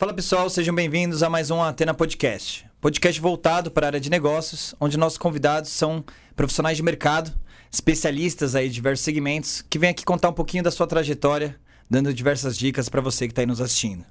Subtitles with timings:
[0.00, 2.64] Fala pessoal, sejam bem-vindos a mais um Atena Podcast.
[2.80, 6.04] Podcast voltado para a área de negócios, onde nossos convidados são
[6.36, 7.36] profissionais de mercado,
[7.68, 11.58] especialistas aí de diversos segmentos, que vêm aqui contar um pouquinho da sua trajetória,
[11.90, 14.04] dando diversas dicas para você que está aí nos assistindo.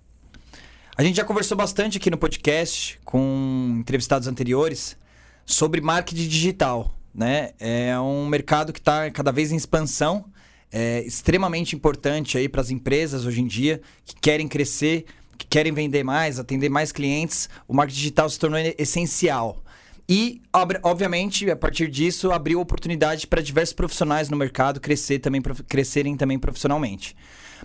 [0.97, 4.97] A gente já conversou bastante aqui no podcast com entrevistados anteriores
[5.45, 7.51] sobre marketing digital, né?
[7.57, 10.25] É um mercado que está cada vez em expansão,
[10.69, 15.05] é extremamente importante aí para as empresas hoje em dia que querem crescer
[15.37, 19.63] que querem vender mais, atender mais clientes, o marketing digital se tornou essencial.
[20.09, 20.41] E,
[20.83, 26.39] obviamente, a partir disso, abriu oportunidade para diversos profissionais no mercado crescer também, crescerem também
[26.39, 27.15] profissionalmente.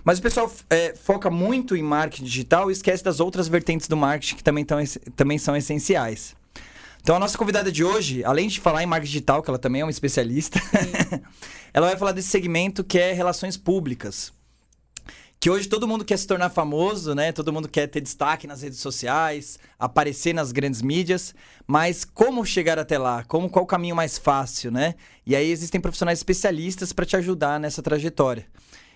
[0.03, 3.95] Mas o pessoal é, foca muito em marketing digital e esquece das outras vertentes do
[3.95, 4.77] marketing que também, tão,
[5.15, 6.35] também são essenciais.
[7.01, 9.81] Então, a nossa convidada de hoje, além de falar em marketing digital, que ela também
[9.81, 10.59] é uma especialista,
[11.73, 14.33] ela vai falar desse segmento que é relações públicas
[15.43, 17.33] que hoje todo mundo quer se tornar famoso, né?
[17.33, 21.35] Todo mundo quer ter destaque nas redes sociais, aparecer nas grandes mídias,
[21.67, 23.25] mas como chegar até lá?
[23.25, 24.95] Como qual o caminho mais fácil, né?
[25.25, 28.47] E aí existem profissionais especialistas para te ajudar nessa trajetória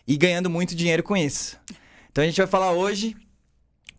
[0.08, 1.60] e ganhando muito dinheiro com isso.
[2.10, 3.14] Então a gente vai falar hoje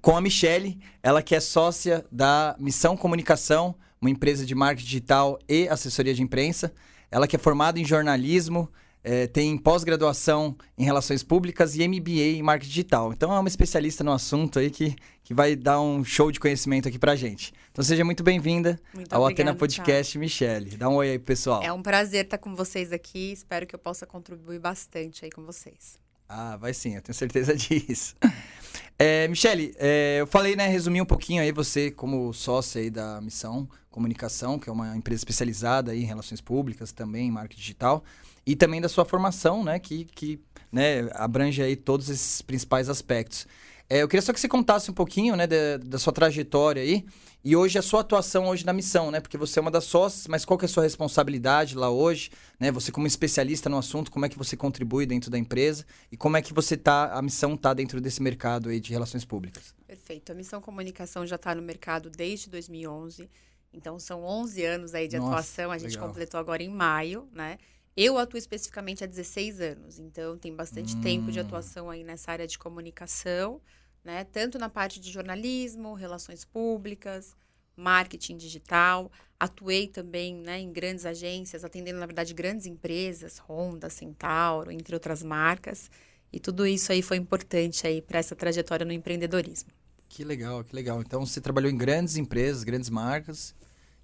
[0.00, 5.38] com a Michelle, ela que é sócia da Missão Comunicação, uma empresa de marketing digital
[5.46, 6.72] e assessoria de imprensa.
[7.10, 8.72] Ela que é formada em jornalismo,
[9.08, 13.10] é, tem pós-graduação em Relações Públicas e MBA em Marketing Digital.
[13.10, 16.88] Então é uma especialista no assunto aí que, que vai dar um show de conhecimento
[16.88, 17.54] aqui pra gente.
[17.72, 18.78] Então seja muito bem-vinda
[19.10, 20.20] ao obrigada, Atena Podcast, tchau.
[20.20, 20.76] Michele.
[20.76, 21.62] Dá um oi aí, pessoal.
[21.62, 23.32] É um prazer estar com vocês aqui.
[23.32, 25.98] Espero que eu possa contribuir bastante aí com vocês.
[26.28, 28.14] Ah, vai sim, eu tenho certeza disso.
[29.00, 33.20] É, Michele, é, eu falei, né, resumi um pouquinho aí você como sócia aí da
[33.20, 38.02] Missão Comunicação, que é uma empresa especializada aí em relações públicas, também em marketing digital
[38.44, 40.40] e também da sua formação, né, que, que
[40.72, 43.46] né, abrange aí todos esses principais aspectos.
[43.90, 47.06] É, eu queria só que você contasse um pouquinho, né, da, da, sua trajetória aí
[47.42, 50.26] e hoje a sua atuação hoje na missão, né, porque você é uma das sócias,
[50.26, 54.10] mas qual que é a sua responsabilidade lá hoje, né, você como especialista no assunto,
[54.10, 57.22] como é que você contribui dentro da empresa e como é que você tá, a
[57.22, 59.74] missão tá dentro desse mercado aí de relações públicas?
[59.86, 63.30] Perfeito, a missão comunicação já está no mercado desde 2011,
[63.72, 66.08] então são 11 anos aí de Nossa, atuação, a gente legal.
[66.08, 67.56] completou agora em maio, né?
[68.00, 71.00] Eu atuo especificamente há 16 anos, então tem bastante hum.
[71.00, 73.60] tempo de atuação aí nessa área de comunicação,
[74.04, 74.22] né?
[74.22, 77.34] Tanto na parte de jornalismo, relações públicas,
[77.74, 79.10] marketing digital.
[79.40, 85.20] Atuei também né, em grandes agências, atendendo, na verdade, grandes empresas, Honda, Centauro, entre outras
[85.24, 85.90] marcas.
[86.32, 89.70] E tudo isso aí foi importante aí para essa trajetória no empreendedorismo.
[90.08, 91.00] Que legal, que legal.
[91.00, 93.56] Então você trabalhou em grandes empresas, grandes marcas.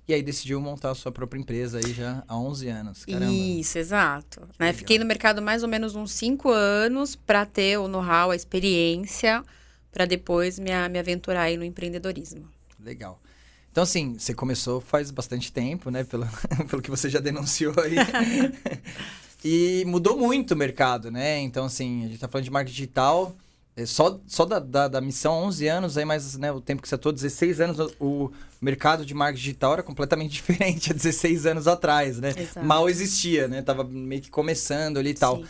[0.07, 3.05] E aí decidiu montar a sua própria empresa aí já há 11 anos.
[3.07, 3.33] Caramba.
[3.33, 4.47] Isso, exato.
[4.59, 4.73] Né?
[4.73, 9.43] Fiquei no mercado mais ou menos uns 5 anos para ter o know-how, a experiência,
[9.91, 12.47] para depois me, me aventurar aí no empreendedorismo.
[12.79, 13.19] Legal.
[13.73, 16.05] Então, assim, você começou faz bastante tempo, né?
[16.05, 16.29] Pelo,
[16.69, 17.97] pelo que você já denunciou aí.
[19.43, 21.41] e mudou muito o mercado, né?
[21.41, 23.35] Então, assim, a gente está falando de marketing digital
[23.87, 26.95] só, só da, da, da, missão 11 anos, aí, mas né, o tempo que você
[26.95, 28.31] atuou, 16 anos, o
[28.61, 32.33] mercado de marketing digital era completamente diferente há 16 anos atrás, né?
[32.37, 32.65] Exato.
[32.65, 33.63] Mal existia, né?
[33.63, 35.43] Tava meio que começando ali e tal.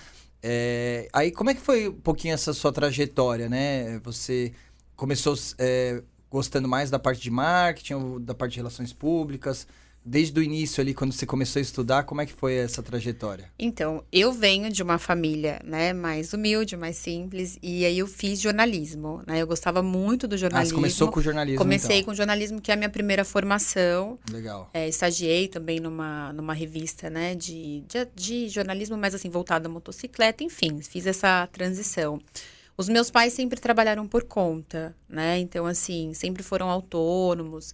[0.43, 3.99] É, aí, como é que foi um pouquinho essa sua trajetória, né?
[4.01, 4.53] Você
[4.97, 9.67] começou é, gostando mais da parte de marketing ou da parte de relações públicas?
[10.05, 13.51] Desde o início ali, quando você começou a estudar, como é que foi essa trajetória?
[13.59, 18.41] Então, eu venho de uma família, né, mais humilde, mais simples, e aí eu fiz
[18.41, 19.41] jornalismo, né?
[19.41, 20.77] Eu gostava muito do jornalismo.
[20.77, 22.07] Ah, você começou com jornalismo, Comecei então.
[22.07, 24.19] com jornalismo, que é a minha primeira formação.
[24.31, 24.69] Legal.
[24.75, 29.73] É, estagiei também numa, numa revista, né, de, de, de jornalismo, mas assim, voltada à
[29.73, 32.21] motocicleta, enfim, fiz essa transição.
[32.77, 35.39] Os meus pais sempre trabalharam por conta, né?
[35.39, 37.73] Então, assim, sempre foram autônomos.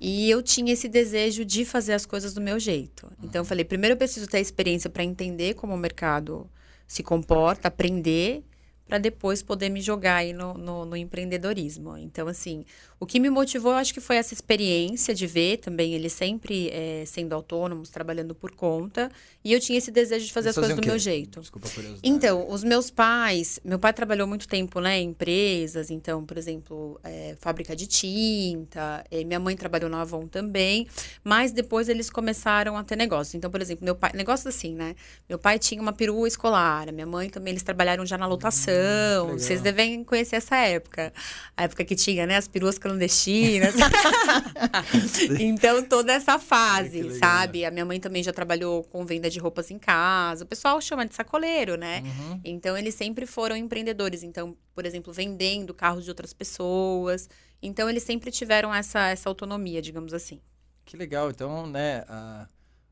[0.00, 3.10] E eu tinha esse desejo de fazer as coisas do meu jeito.
[3.22, 6.48] Então eu falei, primeiro eu preciso ter experiência para entender como o mercado
[6.86, 8.44] se comporta, aprender
[8.88, 11.96] para depois poder me jogar aí no, no, no, empreendedorismo.
[11.98, 12.64] Então, assim,
[12.98, 16.70] o que me motivou, eu acho que foi essa experiência de ver também eles sempre
[16.70, 19.10] é, sendo autônomos, trabalhando por conta.
[19.44, 21.40] E eu tinha esse desejo de fazer Eles as coisas do meu jeito.
[21.40, 22.00] Desculpa, curiosidade.
[22.02, 26.98] Então, os meus pais, meu pai trabalhou muito tempo né, em empresas, então, por exemplo,
[27.04, 30.86] é, fábrica de tinta, é, minha mãe trabalhou na Avon também,
[31.22, 33.34] mas depois eles começaram a ter negócios.
[33.34, 34.96] Então, por exemplo, meu pai, negócio assim, né?
[35.28, 39.32] Meu pai tinha uma perua escolar, minha mãe também, eles trabalharam já na lotação Hum,
[39.32, 39.62] vocês legal.
[39.62, 41.12] devem conhecer essa época.
[41.56, 43.74] A época que tinha, né, as peruas clandestinas.
[45.38, 47.18] então, toda essa fase, legal.
[47.18, 47.64] sabe?
[47.64, 50.44] A minha mãe também já trabalhou com venda de roupas em casa.
[50.44, 52.02] O pessoal chama de sacoleiro, né?
[52.04, 52.40] Uhum.
[52.44, 54.22] Então, eles sempre foram empreendedores.
[54.22, 57.28] Então, por exemplo, vendendo carros de outras pessoas.
[57.62, 60.40] Então, eles sempre tiveram essa, essa autonomia, digamos assim.
[60.84, 61.30] Que legal.
[61.30, 62.46] Então, né, a,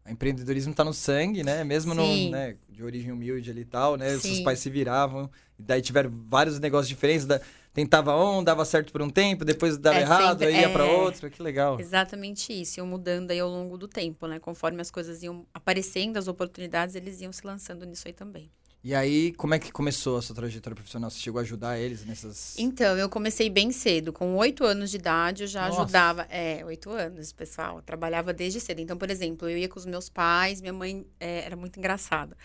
[0.07, 1.65] a empreendedorismo tá no sangue, né?
[1.65, 2.31] Mesmo no, Sim.
[2.31, 4.15] né, de origem humilde ali e tal, né?
[4.15, 4.45] Os seus Sim.
[4.45, 7.27] pais se viravam, e daí tiveram vários negócios diferentes.
[7.27, 7.41] Da,
[7.75, 10.83] tentava um, dava certo por um tempo, depois dava É, errado, sempre- aí ia é.
[10.83, 11.31] outro.
[11.31, 11.79] Que legal.
[11.81, 12.81] Exatamente isso.
[12.81, 14.39] Iam mudando aí ao longo do tempo, né?
[14.39, 18.49] Conforme as coisas iam aparecendo, as oportunidades, eles iam se lançando nisso aí também.
[18.87, 21.11] E aí, como é que começou a sua trajetória profissional?
[21.11, 22.57] Você chegou a ajudar eles nessas.
[22.57, 24.13] Então, eu comecei bem cedo.
[24.13, 25.83] Com oito anos de idade, eu já Nossa.
[25.83, 26.25] ajudava.
[26.31, 27.79] É, oito anos, pessoal.
[27.79, 28.79] Eu trabalhava desde cedo.
[28.81, 32.37] Então, por exemplo, eu ia com os meus pais, minha mãe é, era muito engraçada.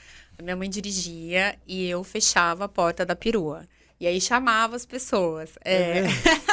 [0.41, 3.67] Minha mãe dirigia e eu fechava a porta da perua.
[3.99, 5.51] E aí chamava as pessoas.
[5.63, 6.05] É,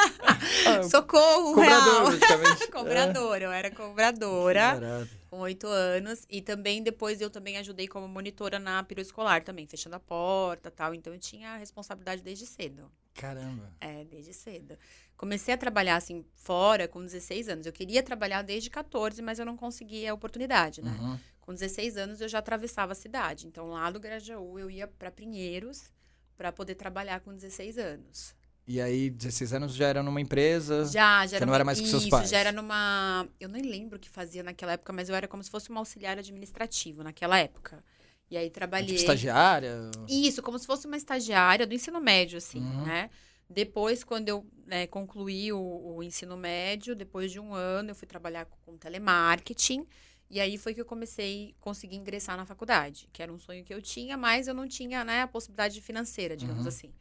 [0.65, 2.57] Ah, Socorro, Cobrador, real.
[2.71, 5.07] Cobradora, eu era É, cobradora.
[5.29, 6.25] com oito anos.
[6.29, 10.93] E também depois eu também ajudei como monitora na escolar também, fechando a porta tal.
[10.93, 12.91] Então eu tinha a responsabilidade desde cedo.
[13.13, 13.71] Caramba.
[13.81, 14.77] É, desde cedo.
[15.17, 17.65] Comecei a trabalhar assim fora com 16 anos.
[17.65, 20.95] Eu queria trabalhar desde 14, mas eu não conseguia a oportunidade, né?
[20.99, 21.19] Uhum.
[21.41, 23.45] Com 16 anos eu já atravessava a cidade.
[23.45, 25.91] Então lá do Grajaú eu ia para Pinheiros
[26.37, 28.33] para poder trabalhar com 16 anos.
[28.71, 30.85] E aí, 16 anos já era numa empresa.
[30.85, 32.29] Já, já era não era mais com seus isso, pais.
[32.29, 33.27] já era numa.
[33.39, 35.77] Eu nem lembro o que fazia naquela época, mas eu era como se fosse um
[35.79, 37.83] auxiliar administrativo naquela época.
[38.29, 38.89] E aí trabalhei.
[38.89, 39.89] Tipo, estagiária.
[40.07, 42.85] Isso, como se fosse uma estagiária do ensino médio, assim, Uhum.
[42.85, 43.09] né?
[43.49, 48.07] Depois, quando eu né, concluí o, o ensino médio, depois de um ano, eu fui
[48.07, 49.87] trabalhar com telemarketing.
[50.29, 53.63] E aí foi que eu comecei a conseguir ingressar na faculdade, que era um sonho
[53.63, 56.67] que eu tinha, mas eu não tinha né, a possibilidade financeira, digamos Uhum.
[56.69, 56.93] assim.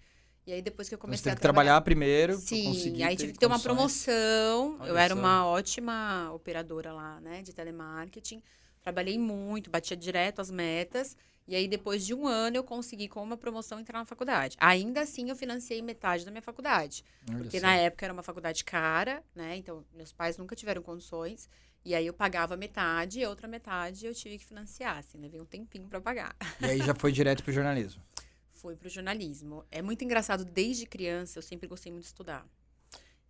[0.48, 3.14] E aí depois que eu Então, comecei Você teve a que trabalhar primeiro Sim, aí
[3.14, 4.78] tive que ter uma promoção.
[4.80, 5.20] Olha eu era só.
[5.20, 8.42] uma ótima operadora lá, né, de telemarketing.
[8.80, 11.14] Trabalhei muito, batia direto as metas.
[11.46, 14.56] E aí, depois de um ano, eu consegui, com uma promoção, entrar na faculdade.
[14.60, 17.02] Ainda assim, eu financiei metade da minha faculdade.
[17.28, 17.66] Olha Porque só.
[17.66, 19.56] na época era uma faculdade cara, né?
[19.56, 21.48] Então, meus pais nunca tiveram condições.
[21.84, 24.98] E aí, eu pagava metade e outra metade eu tive que financiar.
[24.98, 26.36] Assim, levei um tempinho para pagar.
[26.60, 28.02] E aí já foi direto pro jornalismo.
[28.60, 29.64] Fui pro jornalismo.
[29.70, 32.46] É muito engraçado, desde criança eu sempre gostei muito de estudar.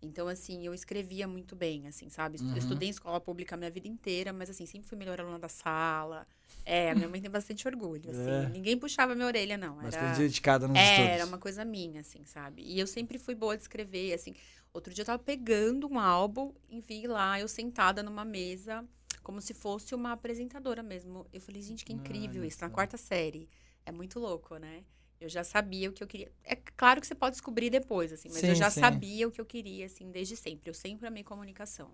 [0.01, 2.39] Então, assim, eu escrevia muito bem, assim, sabe?
[2.41, 2.51] Uhum.
[2.51, 5.37] Eu estudei em escola pública a minha vida inteira, mas, assim, sempre fui melhor aluna
[5.37, 6.25] da sala.
[6.65, 8.45] É, a minha mãe tem bastante orgulho, assim.
[8.45, 8.49] É.
[8.49, 9.75] Ninguém puxava minha orelha, não.
[9.75, 11.11] Bastante Era, dedicada nos é, estudos.
[11.11, 12.63] era uma coisa minha, assim, sabe?
[12.63, 14.33] E eu sempre fui boa de escrever, assim.
[14.73, 18.85] Outro dia eu tava pegando um álbum e vi lá, eu sentada numa mesa,
[19.21, 21.27] como se fosse uma apresentadora mesmo.
[21.33, 23.49] Eu falei, gente, que incrível Olha isso, na quarta série.
[23.85, 24.83] É muito louco, né?
[25.19, 26.31] Eu já sabia o que eu queria.
[26.45, 28.79] É claro que você pode descobrir depois, assim, mas Sim, eu já sim.
[28.79, 30.69] sabia o que eu queria, assim, desde sempre.
[30.69, 31.89] Eu sempre amei comunicação.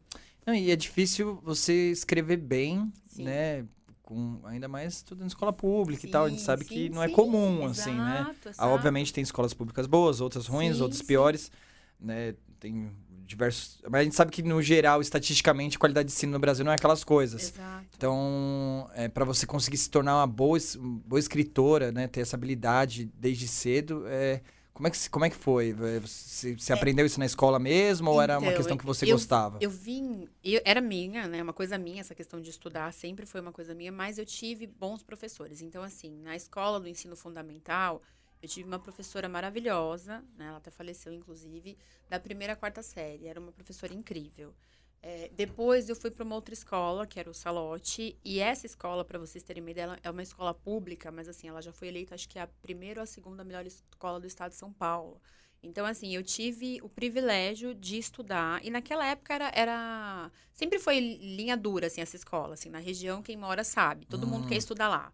[0.46, 3.24] Não, e é difícil você escrever bem, Sim.
[3.24, 3.66] né?
[4.04, 6.26] Com, ainda mais estudando escola pública e tal.
[6.26, 7.14] A gente Sim, sabe que sim, não é sim.
[7.16, 8.20] comum, assim, né?
[8.20, 8.70] Exato, Ah, exato.
[8.76, 11.08] obviamente tem escolas públicas boas, outras ruins, Sim, outras sim.
[11.08, 11.52] piores,
[12.00, 12.36] né?
[12.60, 12.92] Tem
[13.26, 13.82] diversos.
[13.90, 16.72] Mas a gente sabe que, no geral, estatisticamente, a qualidade de ensino no Brasil não
[16.72, 17.54] é aquelas coisas.
[17.54, 17.86] Exato.
[17.98, 20.58] Então, é, para você conseguir se tornar uma boa,
[21.06, 22.08] boa escritora, né?
[22.08, 24.42] Ter essa habilidade desde cedo, é,
[24.74, 25.70] como, é que, como é que foi?
[25.70, 29.06] É, Você, você aprendeu isso na escola mesmo ou era uma Então, questão que você
[29.06, 29.58] eu- gostava?
[29.62, 31.42] Eu vim, eu- era minha, né?
[31.42, 34.68] Uma coisa minha, essa questão de estudar sempre foi uma coisa minha, mas eu tive
[34.68, 35.62] bons professores.
[35.62, 38.02] Então, assim, na escola do ensino fundamental,
[38.46, 40.48] eu tive uma professora maravilhosa, né?
[40.48, 41.78] Ela até faleceu, inclusive,
[42.10, 43.28] da primeira à quarta série.
[43.28, 44.54] Era uma professora incrível.
[45.02, 49.06] É, depois eu fui para uma outra escola, que era o Salote, e essa escola,
[49.06, 52.16] para vocês terem uma ideia, é uma escola pública, mas assim, ela já foi eleita,
[52.16, 55.22] acho que a primeira ou a segunda melhor escola do estado de São Paulo.
[55.62, 58.64] Então, assim, eu tive o privilégio de estudar.
[58.66, 60.32] E naquela época era, era.
[60.54, 62.54] Sempre foi linha dura, assim, essa escola.
[62.54, 64.06] Assim, na região, quem mora sabe.
[64.06, 64.50] Todo mundo Hum.
[64.50, 65.12] quer estudar lá.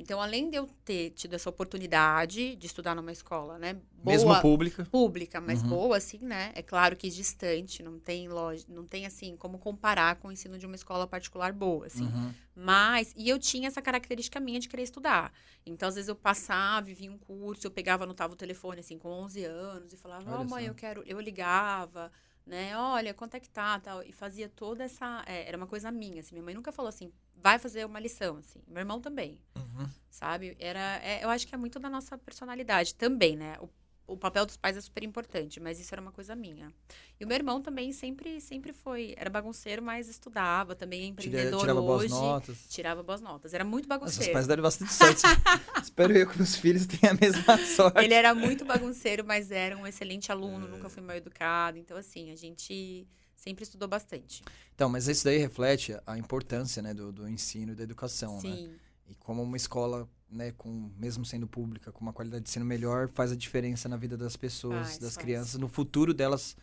[0.00, 3.74] Então, além de eu ter tido essa oportunidade de estudar numa escola, né?
[3.92, 4.84] Boa, Mesmo pública.
[4.86, 5.68] pública, mas Uhum.
[5.68, 6.52] boa, assim, né?
[6.54, 10.58] É claro que distante, não tem loja, não tem assim como comparar com o ensino
[10.58, 12.06] de uma escola particular boa, assim.
[12.06, 12.32] Uhum.
[12.56, 15.32] Mas, e eu tinha essa característica minha de querer estudar.
[15.66, 19.10] Então, às vezes eu passava, vivia um curso, eu pegava, anotava o telefone, assim, com
[19.10, 21.02] 11 anos, e falava, ó, Olha mãe, eu quero.
[21.06, 22.10] Eu ligava,
[22.50, 22.76] né?
[22.76, 24.02] Olha, quanto é que tá, tal.
[24.02, 25.22] E fazia toda essa.
[25.26, 26.34] é, era uma coisa minha, assim.
[26.34, 28.60] Minha mãe nunca falou assim, vai fazer uma lição, assim.
[28.66, 29.88] Meu irmão também, Uhum.
[30.10, 30.56] sabe?
[30.58, 33.56] Era, é, eu acho que é muito da nossa personalidade também, né?
[33.60, 33.68] O,
[34.10, 36.72] o papel dos pais é super importante, mas isso era uma coisa minha.
[37.18, 39.14] E o meu irmão também sempre, sempre foi.
[39.16, 42.14] Era bagunceiro, mas estudava, também é empreendedor tirava boas hoje.
[42.14, 42.58] notas.
[42.68, 43.54] Tirava boas notas.
[43.54, 44.32] Era muito Nossa, bagunceiro.
[44.32, 45.22] pais deram bastante sorte.
[45.80, 47.98] Espero eu que meus filhos tenham a mesma sorte.
[48.00, 51.78] Ele era muito bagunceiro, mas era um excelente aluno, nunca foi mal educado.
[51.78, 54.42] Então, assim, a gente sempre estudou bastante.
[54.74, 58.40] Então, mas isso daí reflete a importância né, do, do ensino e da educação, né?
[58.40, 58.74] Sim.
[59.08, 63.08] E como uma escola, né, com, mesmo sendo pública, com uma qualidade de ensino melhor,
[63.08, 65.24] faz a diferença na vida das pessoas, Faz, das faz.
[65.24, 66.56] crianças, no futuro delas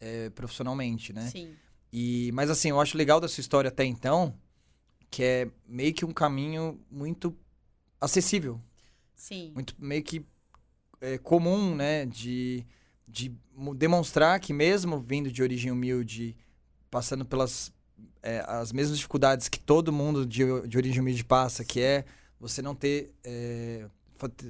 [0.00, 1.28] é, profissionalmente, né?
[1.28, 1.54] Sim.
[1.92, 4.34] E, mas assim, eu acho legal da sua história até então,
[5.10, 7.36] que é meio que um caminho muito
[8.00, 8.60] acessível,
[9.14, 9.52] Sim.
[9.54, 10.24] muito meio que
[11.00, 12.04] é, comum, né?
[12.04, 12.66] De,
[13.06, 16.36] de mo- demonstrar que mesmo vindo de origem humilde,
[16.90, 17.72] passando pelas
[18.22, 22.04] é, as mesmas dificuldades que todo mundo de, de origem humilde passa, que é
[22.44, 23.86] você não ter é,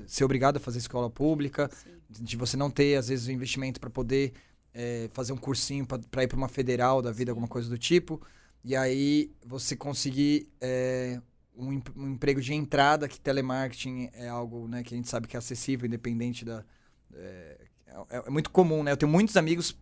[0.06, 1.90] ser obrigado a fazer escola pública, Sim.
[2.08, 4.32] de você não ter às vezes o investimento para poder
[4.72, 8.20] é, fazer um cursinho para ir para uma federal da vida, alguma coisa do tipo,
[8.64, 11.20] e aí você conseguir é,
[11.56, 15.36] um, um emprego de entrada que telemarketing é algo né, que a gente sabe que
[15.36, 16.64] é acessível, independente da
[17.14, 17.66] é,
[18.10, 18.90] é- muito comum, né?
[18.90, 19.76] Eu tenho muitos amigos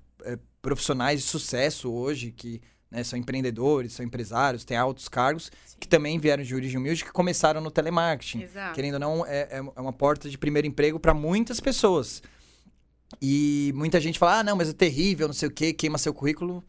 [0.61, 2.61] profissionais de sucesso hoje que
[2.93, 5.77] né, são empreendedores, são empresários, têm altos cargos, Sim.
[5.81, 8.43] que também vieram de origem humilde, que começaram no telemarketing.
[8.43, 8.75] Exato.
[8.75, 12.23] Querendo ou não, é, é é uma porta de primeiro emprego para muitas pessoas.
[13.21, 16.13] E muita gente fala, ah, não, mas é terrível, não sei o quê, queima seu
[16.13, 16.63] currículo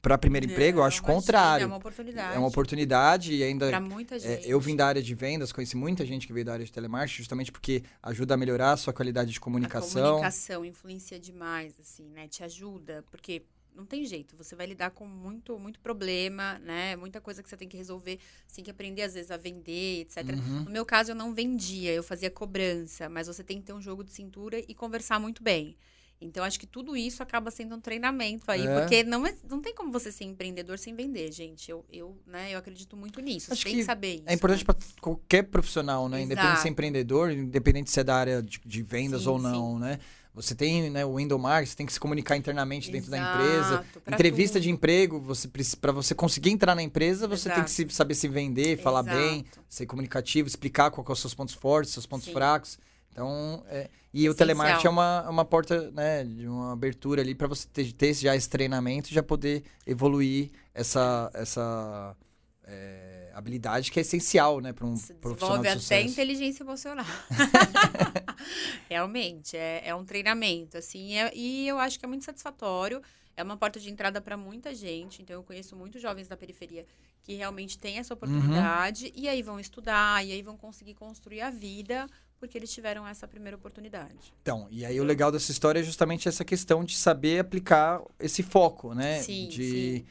[0.00, 0.78] para primeiro emprego.
[0.80, 1.64] Eu acho o contrário.
[1.64, 2.36] É uma oportunidade.
[2.36, 4.48] É uma oportunidade e ainda Pra muita é, gente.
[4.48, 7.18] eu vim da área de vendas, conheci muita gente que veio da área de telemarketing,
[7.18, 10.02] justamente porque ajuda a melhorar a sua qualidade de A comunicação.
[10.02, 12.28] comunicação influencia demais, assim, né?
[12.28, 13.42] Te ajuda, porque
[13.78, 16.96] não tem jeito, você vai lidar com muito, muito problema, né?
[16.96, 20.00] Muita coisa que você tem que resolver, você tem que aprender, às vezes, a vender,
[20.00, 20.24] etc.
[20.28, 20.64] Uhum.
[20.64, 23.80] No meu caso, eu não vendia, eu fazia cobrança, mas você tem que ter um
[23.80, 25.76] jogo de cintura e conversar muito bem.
[26.20, 28.80] Então, acho que tudo isso acaba sendo um treinamento aí, É.
[28.80, 31.70] porque não, é, não tem como você ser empreendedor sem vender, gente.
[31.70, 33.52] Eu, eu, né, eu acredito muito nisso.
[33.52, 34.24] Acho você tem que que saber isso.
[34.26, 34.64] É importante né?
[34.64, 36.20] para qualquer profissional, né?
[36.20, 36.72] Independente de ser Exato.
[36.72, 40.00] empreendedor, independente se é da área de, de vendas Sim, ou não, né?
[40.40, 43.74] Você tem né, o window marketing, você tem que se comunicar internamente dentro da empresa.
[43.74, 44.62] Exato, Entrevista tudo.
[44.62, 45.48] de emprego, você
[45.80, 49.40] para você conseguir entrar na empresa, você tem que se- saber se vender, falar bem,
[49.40, 49.60] Exato.
[49.68, 52.32] ser comunicativo, explicar quais são os seus pontos fortes, seus pontos Sim.
[52.32, 52.78] fracos.
[53.10, 57.48] Então, é, e o telemarketing é uma, uma porta, né, de uma abertura ali para
[57.48, 62.16] você ter, ter já esse treinamento e já poder evoluir essa, essa
[62.64, 63.07] é,
[63.38, 66.08] habilidade que é essencial, né, para um Se profissional desenvolve de até sucesso.
[66.12, 67.06] inteligência emocional.
[68.88, 73.02] Realmente, é, é um treinamento, assim, é- e eu acho que é muito satisfatório.
[73.36, 75.22] É uma porta de entrada para muita gente.
[75.22, 76.84] Então, eu conheço muitos jovens da periferia
[77.22, 81.50] que realmente têm essa oportunidade e aí vão estudar, e aí vão conseguir construir a
[81.50, 82.06] vida
[82.40, 84.32] porque eles tiveram essa primeira oportunidade.
[84.42, 88.42] Então, e aí o legal dessa história é justamente essa questão de saber aplicar esse
[88.42, 89.20] foco, né?
[89.22, 90.04] Sim, de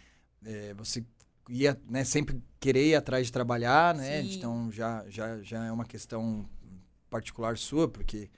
[0.46, 1.04] é, você
[1.50, 4.22] ia né, sempre querer ir atrás de trabalhar, né?
[4.24, 4.36] Sim.
[4.36, 6.46] Então já, já, já é uma questão
[7.10, 8.30] particular sua, porque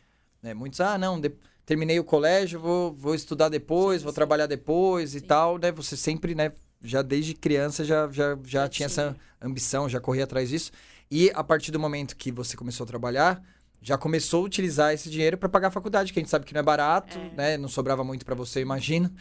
[0.42, 1.32] né, muitos, ah, não, de-
[1.66, 4.16] terminei o colégio, vou, vou estudar depois, Sim, vou sim.
[4.16, 5.72] trabalhar depois e tal, né?
[5.72, 6.52] Você sempre, né,
[6.82, 8.86] já desde criança já, já, já, Já tinha tinha.
[9.08, 10.72] essa ambição, já corria atrás disso.
[11.12, 13.42] E a partir do momento que você começou a trabalhar,
[13.82, 16.54] já começou a utilizar esse dinheiro para pagar a faculdade, que a gente sabe que
[16.54, 17.34] não é barato, É.
[17.36, 17.58] né?
[17.58, 19.12] Não sobrava muito para você, imagina.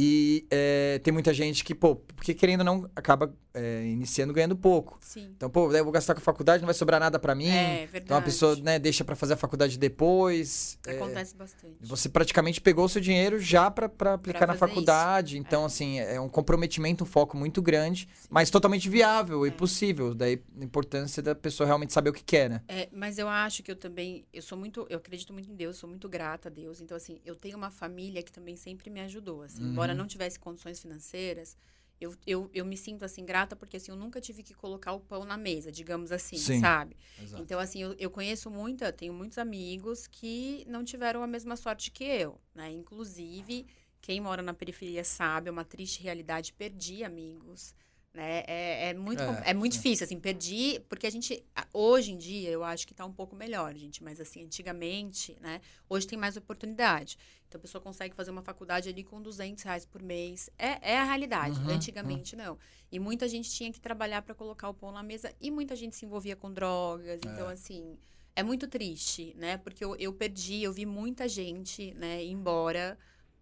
[0.00, 4.56] E é, tem muita gente que, pô, porque querendo ou não, acaba é, iniciando ganhando
[4.56, 4.98] pouco.
[5.00, 5.30] Sim.
[5.36, 7.48] Então, pô, eu vou gastar com a faculdade, não vai sobrar nada para mim.
[7.48, 8.04] É, verdade.
[8.04, 10.78] Então a pessoa, né, deixa para fazer a faculdade depois.
[10.86, 11.76] é, Acontece bastante.
[11.80, 15.38] você praticamente pegou o seu dinheiro já para aplicar na fazer faculdade.
[15.38, 15.66] Então, É.
[15.66, 20.14] assim, é um comprometimento, um foco muito grande, mas totalmente viável e possível.
[20.14, 22.62] Daí a importância da pessoa realmente saber o que quer, né?
[22.68, 25.76] É, mas eu acho que eu também, eu sou muito, eu acredito muito em Deus,
[25.76, 26.80] sou muito grata a Deus.
[26.80, 29.62] Então, assim, eu tenho uma família que também sempre me ajudou, assim.
[29.62, 29.98] Embora Uhum.
[29.98, 31.56] não tivesse condições financeiras,
[32.00, 35.00] eu, eu, eu me sinto, assim, grata porque, assim, eu nunca tive que colocar o
[35.00, 36.60] pão na mesa, digamos assim, Sim.
[36.60, 36.96] sabe?
[37.20, 37.42] Exato.
[37.42, 41.90] Então, assim, eu, eu conheço muita, tenho muitos amigos que não tiveram a mesma sorte
[41.90, 42.70] que eu, né?
[42.70, 43.66] Inclusive,
[44.00, 47.74] quem mora na periferia sabe, é uma triste realidade, perdi amigos,
[48.12, 48.42] né?
[48.46, 52.50] É, é muito, É, é muito difícil, assim, perdi, porque a gente, hoje em dia,
[52.50, 55.60] eu acho que tá um pouco melhor, gente, mas assim, antigamente, né?
[55.88, 57.18] Hoje tem mais oportunidade.
[57.46, 60.50] Então, a pessoa consegue fazer uma faculdade ali com 200 reais por mês.
[60.58, 61.58] É, é a realidade.
[61.60, 62.58] Uhum, Antigamente, não.
[62.92, 65.96] E muita gente tinha que trabalhar para colocar o pão na mesa e muita gente
[65.96, 67.20] se envolvia com drogas.
[67.24, 67.96] Então, assim,
[68.36, 69.56] é muito triste, né?
[69.56, 72.98] Porque eu, eu perdi, eu vi muita gente, né, embora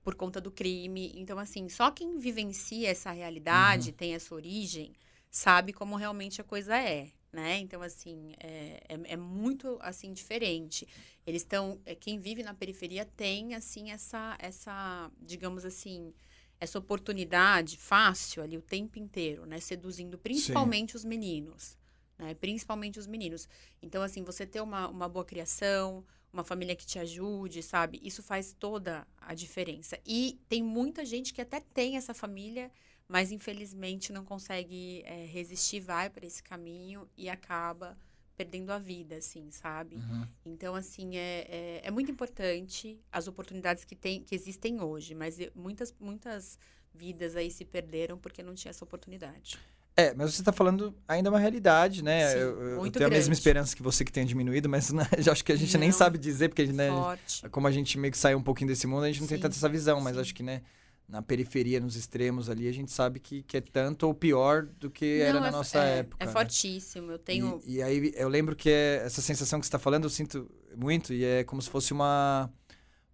[0.07, 1.11] por conta do crime.
[1.17, 4.93] Então, assim, só quem vivencia essa realidade, tem essa origem,
[5.29, 7.59] sabe como realmente a coisa é, né?
[7.59, 10.87] Então, assim, é, é, é muito, assim, diferente.
[11.27, 11.81] Eles estão...
[11.85, 16.15] é, Quem vive na periferia tem, assim, essa, essa digamos assim,
[16.61, 19.59] essa oportunidade fácil ali o tempo inteiro, né?
[19.59, 21.77] Seduzindo principalmente os meninos.
[22.17, 22.33] né?
[22.35, 23.49] Principalmente os meninos.
[23.83, 26.05] Então, assim, você ter uma, uma boa criação,
[26.37, 27.99] uma família que te ajude, sabe?
[28.03, 29.99] Isso faz toda a diferença.
[30.05, 32.71] E tem muita gente que até tem essa família,
[33.09, 37.97] mas infelizmente não consegue é, resistir, vai para esse caminho e acaba
[38.37, 39.97] perdendo a vida, assim, sabe?
[39.97, 40.27] Uhum.
[40.45, 45.39] Então, assim, é, é, é, muito importante as oportunidades que, tem, que existem hoje, mas
[45.55, 46.59] muitas, muitas
[46.95, 49.59] vidas aí se perderam porque não tinha essa oportunidade.
[49.99, 52.33] É, mas você está falando ainda uma realidade, né?
[52.33, 53.33] Sim, eu, eu tenho a mesma grande.
[53.33, 55.97] esperança que você que tenha diminuído, mas né, já acho que a gente nem Não.
[55.97, 57.49] sabe dizer, porque né, Forte.
[57.51, 59.43] como a gente meio que saiu um pouquinho desse mundo, a gente não tem Sim,
[59.43, 60.21] tanta essa visão, mas sim.
[60.21, 60.63] acho que, né,
[61.09, 64.91] na periferia, nos extremos ali, a gente sabe que, que é tanto ou pior do
[64.91, 66.23] que era Não, na é, nossa é, época.
[66.23, 66.33] É né?
[66.33, 67.13] fortíssimo.
[67.13, 67.63] Eu tenho.
[67.65, 70.51] E, e aí eu lembro que é- essa sensação que você está falando, eu sinto
[70.77, 72.51] muito, e é como se fosse uma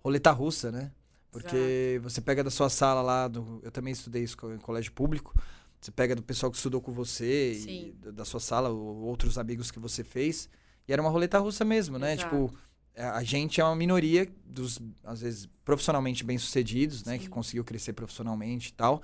[0.00, 0.90] roleta russa, né?
[1.30, 5.34] Porque você pega da sua sala lá, do, eu também estudei isso em colégio público,
[5.82, 7.94] você pega do pessoal que estudou com você e Sim.
[8.00, 10.48] da- da sua sala, ou outros amigos que você fez,
[10.86, 12.14] e era uma roleta russa mesmo, né?
[12.14, 12.24] Exato.
[12.30, 12.54] Tipo,
[12.96, 17.18] a gente é uma minoria dos, às vezes, profissionalmente bem-sucedidos, né?
[17.18, 17.30] Que Sim.
[17.30, 19.02] conseguiu crescer profissionalmente e tal.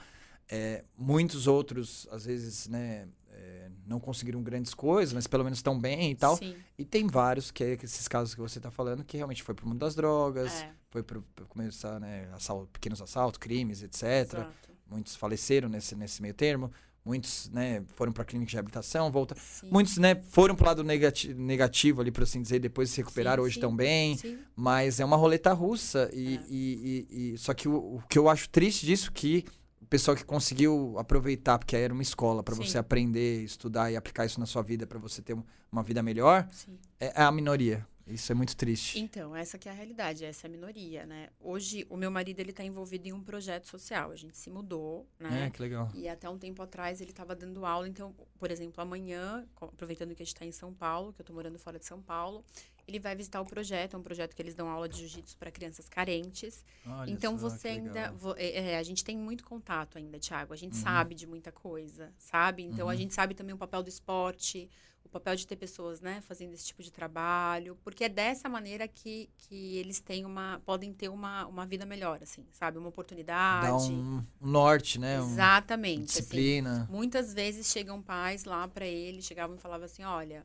[0.48, 3.08] É, muitos outros, às vezes, né?
[3.30, 6.36] é, não conseguiram grandes coisas, mas pelo menos estão bem e tal.
[6.36, 6.56] Sim.
[6.76, 9.66] E tem vários, que é esses casos que você tá falando, que realmente foi pro
[9.66, 14.02] mundo das drogas, É, foi pro começar, né, assalto, pequenos assaltos, crimes, etc.
[14.02, 14.67] exato.
[14.90, 16.70] Muitos faleceram nesse, nesse meio termo.
[17.04, 19.34] Muitos, né, foram pra clínica de reabilitação, volta.
[19.38, 19.68] Sim.
[19.70, 23.46] Muitos, né, foram pro lado negati negativo ali, por assim dizer, depois se recuperaram, Sim,
[23.46, 24.18] hoje estão bem.
[24.54, 26.10] Mas é uma roleta russa.
[26.12, 26.40] E, É.
[26.50, 29.44] e- e- e- só que o, o que eu acho triste disso que
[29.80, 33.96] o pessoal que conseguiu aproveitar, porque aí era uma escola para você aprender, estudar e
[33.96, 35.42] aplicar isso na sua vida para você ter um-
[35.72, 36.76] uma vida melhor, Sim.
[37.00, 37.86] é, é a minoria.
[38.08, 38.98] Isso é muito triste.
[38.98, 41.28] Então, essa que é a realidade, essa é a minoria, né?
[41.40, 44.10] Hoje, o meu marido, ele tá envolvido em um projeto social.
[44.10, 45.46] A gente se mudou, né?
[45.46, 45.90] É, que legal.
[45.94, 47.88] E até um tempo atrás ele estava dando aula.
[47.88, 51.36] Então, por exemplo, amanhã, aproveitando que a gente está em São Paulo, que eu estou
[51.36, 52.42] morando fora de São Paulo,
[52.86, 53.94] ele vai visitar o projeto.
[53.94, 56.64] É um projeto que eles dão aula de jiu-jitsu para crianças carentes.
[56.86, 58.10] Olha então, só, você ainda.
[58.12, 60.54] vo- é, é, a gente tem muito contato ainda, Thiago.
[60.54, 60.82] A gente Uhum.
[60.82, 62.62] sabe de muita coisa, sabe?
[62.62, 62.96] Então, a Uhum.
[62.98, 64.70] gente sabe também o papel do esporte.
[65.04, 68.86] O papel de ter pessoas, né, fazendo esse tipo de trabalho, porque é dessa maneira
[68.86, 72.76] que, que eles têm uma, podem ter uma, uma vida melhor, assim, sabe?
[72.76, 73.66] Uma oportunidade.
[73.66, 75.18] Dá um, um norte, né?
[75.18, 76.00] Um- Exatamente.
[76.02, 76.04] assim.
[76.20, 76.86] disciplina.
[76.90, 80.44] Muitas vezes chegam pais lá para ele, chegavam e falavam assim, olha,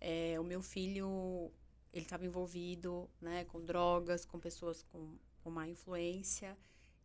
[0.00, 1.50] é, o meu filho,
[1.92, 6.56] ele estava envolvido, né, com drogas, com pessoas com, com má influência,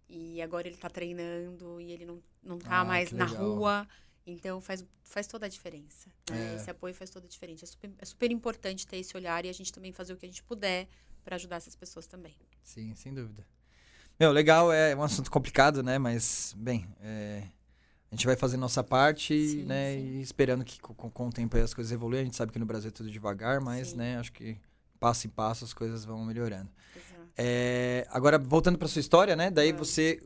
[0.08, 3.44] e agora ele está treinando e ele não, não tá Ah, mais na legal.
[3.44, 3.88] rua.
[4.26, 6.10] Então faz, faz toda a diferença.
[6.30, 6.54] né?
[6.54, 6.56] É.
[6.56, 7.66] Esse apoio faz toda a diferença.
[7.66, 10.26] É super, é super importante ter esse olhar e a gente também fazer o que
[10.26, 10.88] a gente puder
[11.24, 12.36] para ajudar essas pessoas também.
[12.64, 13.46] Sim, sem dúvida.
[14.20, 15.98] Meu, legal, é um assunto complicado, né?
[15.98, 17.44] Mas, bem, é,
[18.12, 19.96] a gente vai fazer nossa parte, Sim, né?
[19.96, 20.06] sim.
[20.18, 22.22] E esperando que com, com o tempo as coisas evoluem.
[22.22, 23.98] A gente sabe que no Brasil é tudo devagar, mas, Sim.
[23.98, 24.18] né?
[24.18, 24.58] Acho que
[25.00, 26.70] passo em passo as coisas vão melhorando.
[26.96, 27.30] Exato.
[27.36, 29.50] É, agora, voltando pra sua história, né?
[29.50, 29.90] Daí Vamos.
[29.90, 30.22] você,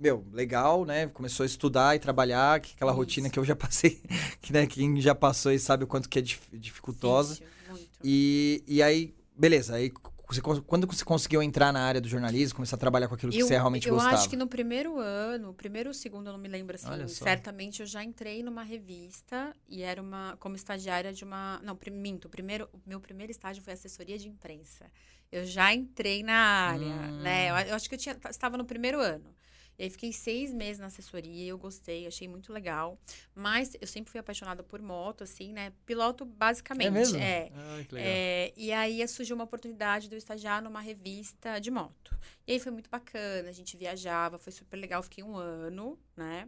[0.00, 1.06] meu, legal, né?
[1.08, 2.98] Começou a estudar e trabalhar, que aquela Isso.
[3.00, 4.00] rotina que eu já passei,
[4.40, 7.34] que né, quem já passou e sabe o quanto que é dif- dificultosa.
[7.34, 8.00] Difícil, muito.
[8.02, 9.92] E, e aí, beleza, aí
[10.26, 13.38] você, quando você conseguiu entrar na área do jornalismo, começar a trabalhar com aquilo que
[13.40, 14.14] eu, você realmente eu gostava?
[14.14, 17.06] acho que no primeiro ano, primeiro ou segundo, eu não me lembro assim.
[17.08, 22.26] Certamente eu já entrei numa revista e era uma como estagiária de uma, não, minto,
[22.26, 24.86] o primeiro, meu primeiro estágio foi assessoria de imprensa.
[25.32, 27.22] Eu já entrei na área, Hum.
[27.22, 27.50] né?
[27.50, 29.34] Eu, eu acho que eu tinha, estava no primeiro ano.
[29.80, 33.00] E aí fiquei seis meses na assessoria, eu gostei, achei muito legal.
[33.34, 35.72] Mas eu sempre fui apaixonada por moto, assim, né?
[35.86, 36.88] Piloto basicamente.
[36.88, 37.18] É mesmo?
[37.18, 37.50] É.
[37.54, 38.12] Ah, que legal.
[38.12, 42.14] É, e aí surgiu uma oportunidade de eu estagiar numa revista de moto.
[42.46, 46.46] E aí foi muito bacana, a gente viajava, foi super legal, fiquei um ano, né?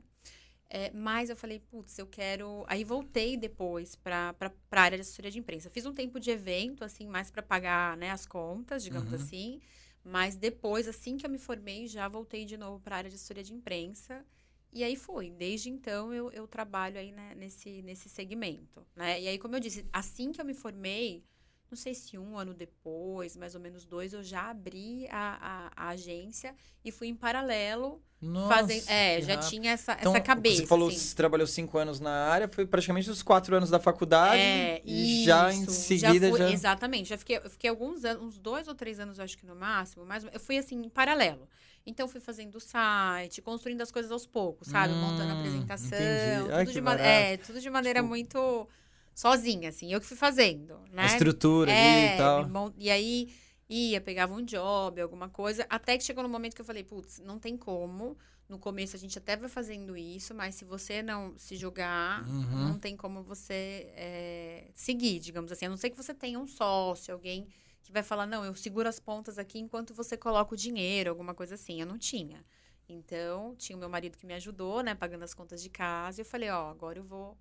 [0.68, 2.66] É, mas eu falei, putz, eu quero.
[2.68, 4.34] Aí voltei depois para
[4.70, 5.70] a área de assessoria de imprensa.
[5.70, 9.16] Fiz um tempo de evento, assim, mais para pagar né, as contas, digamos Uhum.
[9.16, 9.60] assim.
[10.04, 13.16] Mas depois, assim que eu me formei, já voltei de novo para a área de
[13.16, 14.24] assessoria de imprensa.
[14.72, 15.30] E aí foi.
[15.30, 18.86] Desde então eu, eu trabalho aí né, nesse, nesse segmento.
[18.96, 19.20] Né?
[19.20, 21.24] E aí, como eu disse, assim que eu me formei,
[21.72, 25.84] não sei se um ano depois, mais ou menos dois, eu já abri a, a,
[25.86, 26.54] a agência
[26.84, 28.84] e fui em paralelo Nossa, fazendo.
[28.88, 29.48] É, já rápido.
[29.48, 30.56] tinha essa, Então, essa cabeça.
[30.56, 30.96] Você falou assim.
[30.98, 34.42] que você trabalhou cinco anos na área, foi praticamente os quatro anos da faculdade.
[34.42, 36.50] É, e já em isso, seguida fui- já.
[36.50, 37.08] Exatamente.
[37.08, 40.24] Já fiquei, fiquei alguns anos, uns dois ou três anos, acho que no máximo, mas
[40.30, 41.48] eu fui assim, em paralelo.
[41.86, 44.92] Então, fui fazendo o site, construindo as coisas aos poucos, sabe?
[44.94, 45.96] Montando a Hum, apresentação.
[46.52, 48.68] Ai, Tudo de, é, tudo de maneira Tipo- muito
[49.14, 49.92] sozinha, assim.
[49.92, 51.02] Eu que fui fazendo, né?
[51.02, 52.72] A estrutura é, e tal.
[52.76, 53.32] E aí,
[53.68, 57.18] ia, pegava um job, alguma coisa, até que chegou no momento que eu falei, putz,
[57.20, 58.16] não tem como.
[58.48, 62.68] No começo a gente até vai fazendo isso, mas se você não se jogar, Uhum.
[62.68, 65.66] não tem como você é, seguir, digamos assim.
[65.66, 67.46] A não ser que você tenha um sócio, alguém
[67.82, 71.34] que vai falar, não, eu seguro as pontas aqui enquanto você coloca o dinheiro, alguma
[71.34, 71.80] coisa assim.
[71.80, 72.44] Eu não tinha.
[72.88, 76.20] Então, tinha o meu marido que me ajudou, né, pagando as contas de casa.
[76.20, 77.38] E eu falei, ó, agora eu vou,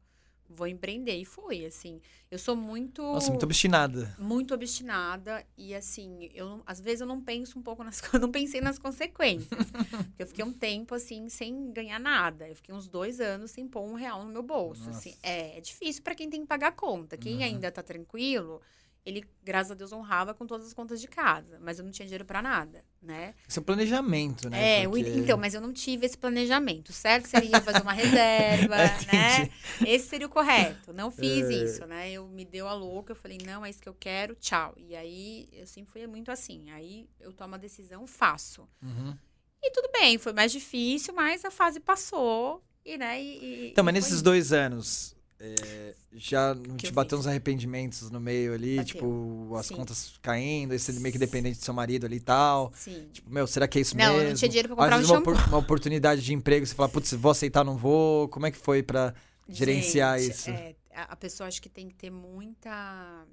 [0.55, 1.15] vou empreender.
[1.17, 1.99] E fui, assim.
[2.29, 4.15] Eu sou muito Nossa, muito obstinada.
[4.17, 8.31] muito obstinada e assim, eu às vezes eu não penso um pouco nas eu não
[8.31, 9.67] pensei nas consequências.
[10.17, 12.47] eu fiquei um tempo assim sem ganhar nada.
[12.47, 14.85] Eu fiquei uns dois anos sem pôr um real no meu bolso.
[14.85, 14.97] Nossa.
[14.97, 15.15] Assim.
[15.21, 17.17] É, é difícil para quem tem que pagar a conta.
[17.17, 17.43] Quem Uhum.
[17.43, 18.61] ainda tá tranquilo,
[19.05, 21.57] ele, graças a Deus, honrava com todas as contas de casa.
[21.59, 23.33] Mas eu não tinha dinheiro para nada, né?
[23.49, 24.81] Esse é o planejamento, né?
[24.83, 26.93] É, Porque- então, mas eu não tive esse planejamento.
[26.93, 27.93] Certo seria fazer uma
[28.69, 28.75] reserva,
[29.11, 29.49] né?
[29.85, 30.93] Esse seria o correto.
[30.93, 31.53] Não fiz É.
[31.63, 32.11] isso, né?
[32.11, 34.73] Eu me deu a louca, eu falei, não, é isso que eu quero, tchau.
[34.77, 36.69] E aí, eu sempre fui muito assim.
[36.71, 38.67] Aí, eu tomo a decisão, faço.
[38.83, 39.17] Uhum.
[39.63, 42.63] E tudo bem, foi mais difícil, mas a fase passou.
[42.85, 44.23] E, né, e, Então, mas e foi nesses indo.
[44.23, 47.25] dois anos, é, já não te eu bateu fiz?
[47.25, 48.77] uns arrependimentos no meio ali?
[48.77, 48.93] Bateu.
[48.93, 49.75] Tipo, as Sim.
[49.75, 52.71] contas caindo, esse meio que dependente do seu marido ali e tal.
[52.75, 53.09] Sim.
[53.11, 54.21] Tipo, meu, será que é isso Não, mesmo?
[54.21, 57.11] eu não tinha dinheiro pra comprar um uma, uma oportunidade de emprego, você fala, putz,
[57.13, 58.27] vou aceitar, não vou.
[58.29, 59.13] Como é que foi pra
[59.49, 60.49] gerenciar Gente, isso?
[60.51, 63.25] é, a pessoa acho que tem que ter muita.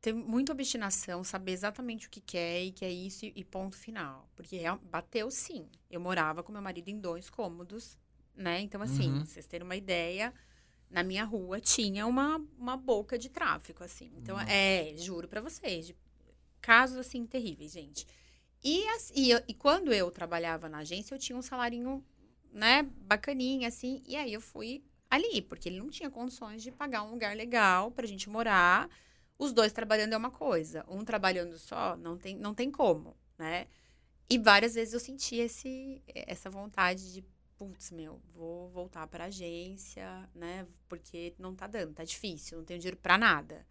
[0.00, 4.28] Ter muita obstinação, saber exatamente o que quer e que é isso e, ponto final.
[4.36, 5.66] Porque bateu sim.
[5.90, 7.98] Eu morava com meu marido em dois cômodos,
[8.36, 8.60] né?
[8.60, 9.16] Então, assim, Uhum.
[9.16, 10.32] pra vocês terem uma ideia,
[10.90, 14.10] na minha rua tinha uma, uma boca de tráfico, assim.
[14.16, 14.50] Então, Nossa.
[14.50, 15.94] é, juro pra vocês,
[16.60, 18.06] casos assim terríveis, gente.
[18.62, 22.04] E, as- e, e quando eu trabalhava na agência, eu tinha um salarinho,
[22.52, 24.02] né, bacaninha, assim.
[24.06, 27.90] E aí eu fui ali, porque ele não tinha condições de pagar um lugar legal
[27.90, 28.88] pra gente morar.
[29.38, 33.66] Os dois trabalhando é uma coisa, um trabalhando só não tem, não tem como, né?
[34.28, 37.24] E várias vezes eu senti esse, essa vontade de,
[37.56, 40.66] putz, meu, vou voltar pra agência, né?
[40.88, 43.66] Porque não tá dando, tá difícil, não tenho dinheiro pra nada.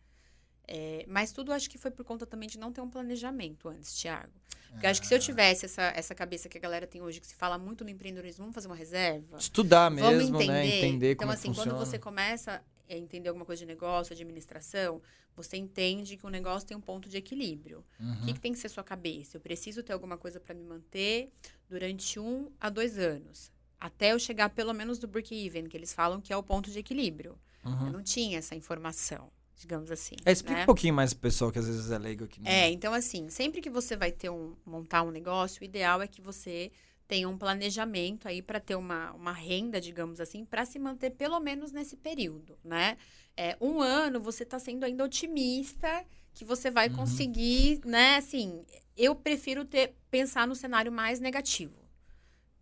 [0.68, 3.94] É, mas tudo acho que foi por conta também de não ter um planejamento antes,
[3.94, 4.34] Thiago.
[4.72, 5.22] Porque eu acho que se eu Ah.
[5.22, 8.44] tivesse essa, essa cabeça que a galera tem hoje, que se fala muito no empreendedorismo,
[8.44, 9.38] vamos fazer uma reserva.
[9.38, 10.52] Estudar Vamos mesmo, entender.
[10.52, 10.68] né?
[10.68, 11.78] Entender então, como assim, é que funciona.
[11.78, 15.02] quando você começa a entender alguma coisa de negócio, administração,
[15.36, 17.86] você entende que o negócio tem um ponto de equilíbrio.
[18.00, 18.22] O Uhum.
[18.26, 19.38] que, que tem que ser sua cabeça?
[19.38, 21.32] Eu preciso ter alguma coisa para me manter
[21.70, 23.52] durante um a dois anos.
[23.80, 26.80] Até eu chegar pelo menos do break-even, que eles falam que é o ponto de
[26.80, 27.38] equilíbrio.
[27.64, 27.88] Uhum.
[27.88, 30.16] Eu não tinha essa informação, digamos assim.
[30.26, 30.64] É, explica né?
[30.64, 32.42] um pouquinho mais pro pessoal que às vezes é leigo aqui.
[32.46, 36.08] É, então assim, sempre que você vai ter um montar um negócio, o ideal é
[36.08, 36.72] que você
[37.08, 41.40] tenha um planejamento aí para ter uma, uma renda, digamos assim, para se manter pelo
[41.40, 42.98] menos nesse período, né?
[43.38, 46.96] É, um ano você está sendo ainda otimista que você vai Uhum.
[46.96, 48.18] conseguir, né?
[48.18, 48.66] Assim,
[48.98, 51.85] eu prefiro ter pensar no cenário mais negativo.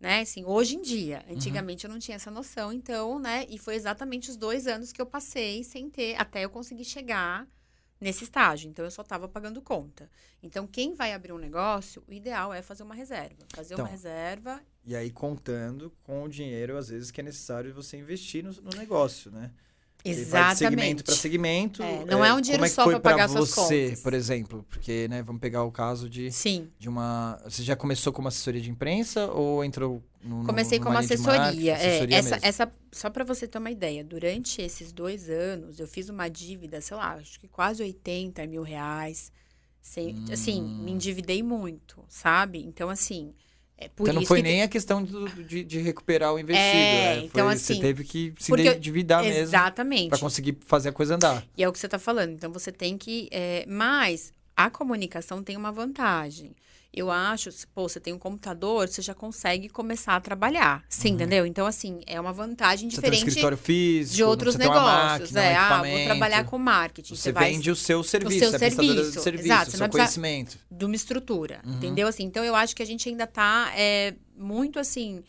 [0.00, 1.34] Né, assim, hoje em dia, Uhum.
[1.36, 5.00] antigamente eu não tinha essa noção, então, né, e foi exatamente os dois anos que
[5.00, 7.48] eu passei sem ter, até eu conseguir chegar
[8.00, 8.68] nesse estágio.
[8.68, 10.10] Então, eu só estava pagando conta.
[10.42, 13.46] Então, quem vai abrir um negócio, o ideal é fazer uma reserva.
[13.54, 14.60] Fazer Então, uma reserva.
[14.84, 18.76] E aí contando com o dinheiro, às vezes, que é necessário você investir no, no
[18.76, 19.50] negócio, né?
[20.28, 21.82] Vai de segmento para segmento.
[21.82, 24.00] É, não é um dinheiro como é que só pra pagar suas você, contas.
[24.02, 24.66] por exemplo?
[24.68, 26.68] Porque, né, vamos pegar o caso de, Sim.
[26.78, 27.40] de uma...
[27.44, 31.72] Você já começou como assessoria de imprensa ou entrou no, Comecei como assessoria.
[31.72, 32.46] É, Assessoria essa, mesmo.
[32.46, 36.80] essa, só para você ter uma ideia, durante esses dois anos, eu fiz uma dívida,
[36.80, 39.32] sei lá, acho que quase 80 mil reais.
[39.80, 40.82] Sem, Assim, Hum.
[40.82, 42.62] me endividei muito, sabe?
[42.64, 43.34] Então, assim.
[43.84, 46.66] É por Então não foi que nem a questão do- de, de recuperar o investido.
[46.76, 47.14] É, né?
[47.16, 50.08] Foi- então, Você assim, teve que se porque endividar mesmo Exatamente.
[50.08, 51.44] para conseguir fazer a coisa andar.
[51.56, 52.32] E é o que você está falando.
[52.32, 53.28] Então, você tem que.
[53.30, 56.54] é, mas a comunicação tem uma vantagem.
[56.96, 60.84] Eu acho, se, pô, você tem um computador, você já consegue começar a trabalhar.
[60.88, 61.44] Você entendeu?
[61.44, 62.90] Então, assim, é uma vantagem Uhum.
[62.92, 65.32] Você tem um diferente escritório físico, de outros você negócios.
[65.32, 67.16] máquina, um é, ah, vou trabalhar com marketing.
[67.16, 70.56] Você vai vende o seu serviço, seu é serviço, serviço, exato, o você seu conhecimento.
[70.70, 71.74] de uma estrutura, Uhum.
[71.74, 72.06] entendeu?
[72.06, 73.72] Assim, então eu acho que a gente ainda está
[74.36, 75.24] muito assim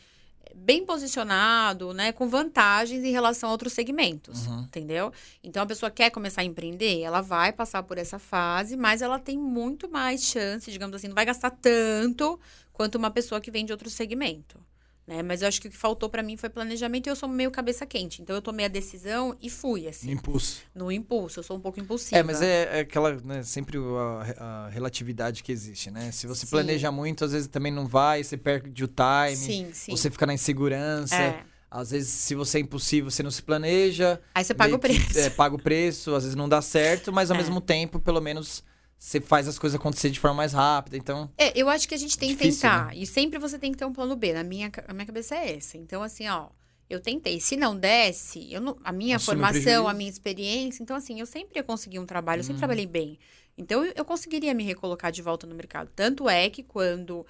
[0.53, 4.61] bem posicionado, né, com vantagens em relação a outros segmentos, Uhum.
[4.63, 5.11] entendeu?
[5.43, 9.17] Então a pessoa quer começar a empreender, ela vai passar por essa fase, mas ela
[9.19, 12.39] tem muito mais chance, digamos assim, não vai gastar tanto
[12.73, 14.59] quanto uma pessoa que vem de outro segmento.
[15.07, 15.21] Né?
[15.21, 17.51] Mas eu acho que o que faltou para mim foi planejamento e eu sou meio
[17.51, 18.21] cabeça quente.
[18.23, 20.61] Então eu tomei a decisão e fui, assim, No impulso.
[20.73, 21.39] no impulso.
[21.39, 22.17] Eu sou um pouco impulsiva.
[22.17, 26.11] É, mas é, é aquela, né, sempre a, a relatividade que existe, né?
[26.11, 26.51] Se você Sim.
[26.51, 29.91] planeja muito, às vezes também não vai, você perde o time, Sim, sim.
[29.91, 31.15] você fica na insegurança.
[31.15, 31.43] É.
[31.69, 34.19] Às vezes, se você é impulsivo, você não se planeja.
[34.33, 35.19] Aí você paga o meio que, preço.
[35.19, 37.39] é, paga o preço, às vezes não dá certo, mas ao É.
[37.41, 38.63] mesmo tempo, pelo menos,
[38.97, 40.97] você faz as coisas acontecer de forma mais rápida.
[40.97, 42.77] Então, É, eu acho que a gente tem que Difícil, né?
[42.77, 42.97] tentar.
[42.97, 44.33] E sempre você tem que ter um plano B.
[44.33, 45.77] Na minha, a minha cabeça é essa.
[45.77, 46.47] Então, assim, ó,
[46.89, 47.39] eu tentei.
[47.39, 51.25] Se não desse, eu não, a minha Assume formação, a minha experiência, então, assim, eu
[51.25, 52.59] sempre ia conseguir um trabalho, eu sempre Uhum.
[52.59, 53.19] trabalhei bem.
[53.57, 55.89] Então, eu, eu conseguiria me recolocar de volta no mercado.
[55.95, 57.25] Tanto é que quando.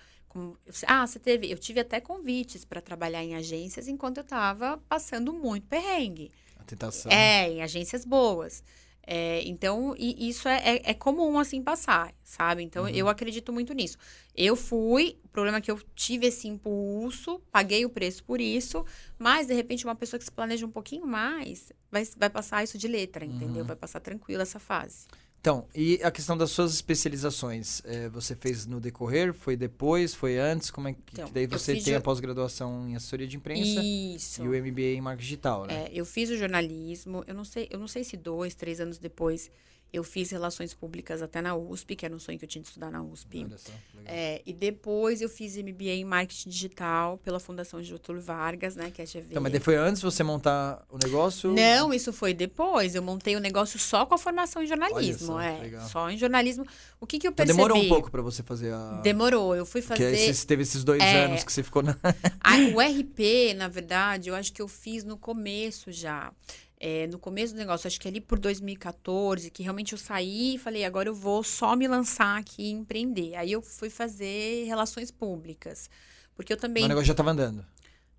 [0.87, 1.51] ah, você teve.
[1.51, 6.31] Eu tive até convites para trabalhar em agências enquanto eu estava passando muito perrengue.
[6.59, 7.11] a tentação.
[7.11, 8.63] É, em agências boas.
[9.07, 12.63] É, então, isso é, é, é comum, assim, passar, sabe?
[12.63, 12.89] Então, Uhum.
[12.89, 13.97] eu acredito muito nisso.
[14.35, 18.83] Eu fui, o problema é que eu tive esse impulso, paguei o preço por isso,
[19.19, 22.77] mas, de repente, uma pessoa que se planeja um pouquinho mais, vai, vai passar isso
[22.77, 23.61] de letra, entendeu?
[23.61, 23.67] Uhum.
[23.67, 25.05] Vai passar tranquilo essa fase.
[25.45, 27.79] Então, e a questão das suas especializações?
[27.85, 29.31] É, você fez no decorrer?
[29.31, 30.11] Foi depois?
[30.11, 30.71] Foi antes?
[30.71, 34.43] Como é que, Então, que daí você tem a pós-graduação em assessoria de imprensa Isso.
[34.43, 35.83] e o MBA em marketing digital, né?
[35.83, 38.97] É, eu fiz o jornalismo, eu não sei, eu não sei se dois, três anos
[38.97, 39.51] depois,
[39.95, 42.67] eu fiz relações públicas até na USP, que era um sonho que eu tinha de
[42.67, 43.45] estudar na USP.
[43.45, 44.13] Olha só, legal.
[44.13, 49.01] É, e depois eu fiz MBA em marketing digital pela Fundação Getúlio Vargas, né, que
[49.01, 49.27] é a GV.
[49.29, 51.53] Então, mas foi antes de você montar o negócio?
[51.53, 52.93] Não, isso foi depois.
[52.93, 55.59] Eu montei o negócio só com a formação em jornalismo, só, é.
[55.59, 55.87] legal.
[55.87, 56.65] Só em jornalismo.
[56.99, 57.57] O que que eu Então percebi?
[57.57, 58.99] demorou um pouco pra você fazer a...
[59.01, 59.55] Demorou.
[59.55, 61.23] Eu fui Porque fazer você teve esses dois É.
[61.25, 61.95] anos que você ficou na...
[62.41, 66.33] Ah, o RP, na verdade, eu acho que eu fiz no começo já.
[66.77, 70.57] É, no começo do negócio, acho que ali por 2014, que realmente eu saí e
[70.57, 73.35] falei, agora eu vou só me lançar aqui e empreender.
[73.35, 75.89] Aí eu fui fazer relações públicas.
[76.35, 76.83] Porque eu também.
[76.83, 77.65] o negócio já tava andando.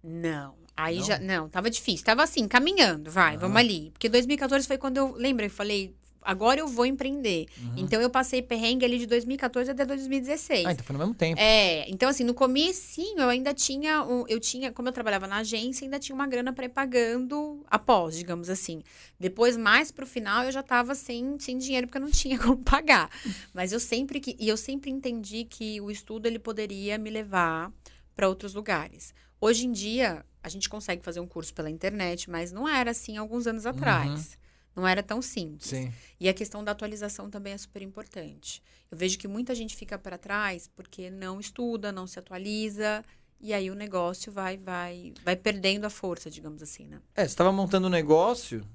[0.02, 0.54] Não.
[0.76, 1.04] Aí Não?
[1.04, 1.18] já.
[1.18, 2.04] Não, tava difícil.
[2.04, 3.90] Tava assim, caminhando, vai, vamos ali.
[3.90, 5.12] Porque 2014 foi quando eu.
[5.14, 5.46] Lembra?
[5.46, 5.94] Eu falei,
[6.26, 7.46] agora eu vou empreender.
[7.76, 10.66] Então eu passei perrengue ali de 2014 até 2016.
[10.66, 11.40] Ah, então foi no mesmo tempo.
[11.40, 15.36] É, então assim, no comecinho eu ainda tinha, um, eu tinha, como eu trabalhava na
[15.36, 18.82] agência, ainda tinha uma grana para ir pagando após, digamos assim.
[19.18, 22.58] Depois, mais pro final, eu já tava sem, sem dinheiro porque eu não tinha como
[22.58, 23.08] pagar.
[23.54, 27.72] Mas eu sempre que, e eu sempre entendi que o estudo ele poderia me levar
[28.14, 29.14] para outros lugares.
[29.40, 33.16] Hoje em dia, a gente consegue fazer um curso pela internet, mas não era assim
[33.16, 34.38] alguns anos atrás.
[34.76, 35.70] Não era tão simples.
[35.70, 35.90] Sim.
[36.20, 38.62] E a questão da atualização também é super importante.
[38.90, 43.02] Eu vejo que muita gente fica para trás porque não estuda, não se atualiza,
[43.40, 47.00] e aí o negócio vai vai vai perdendo a força, digamos assim, né?
[47.14, 48.66] É, você estava montando um negócio,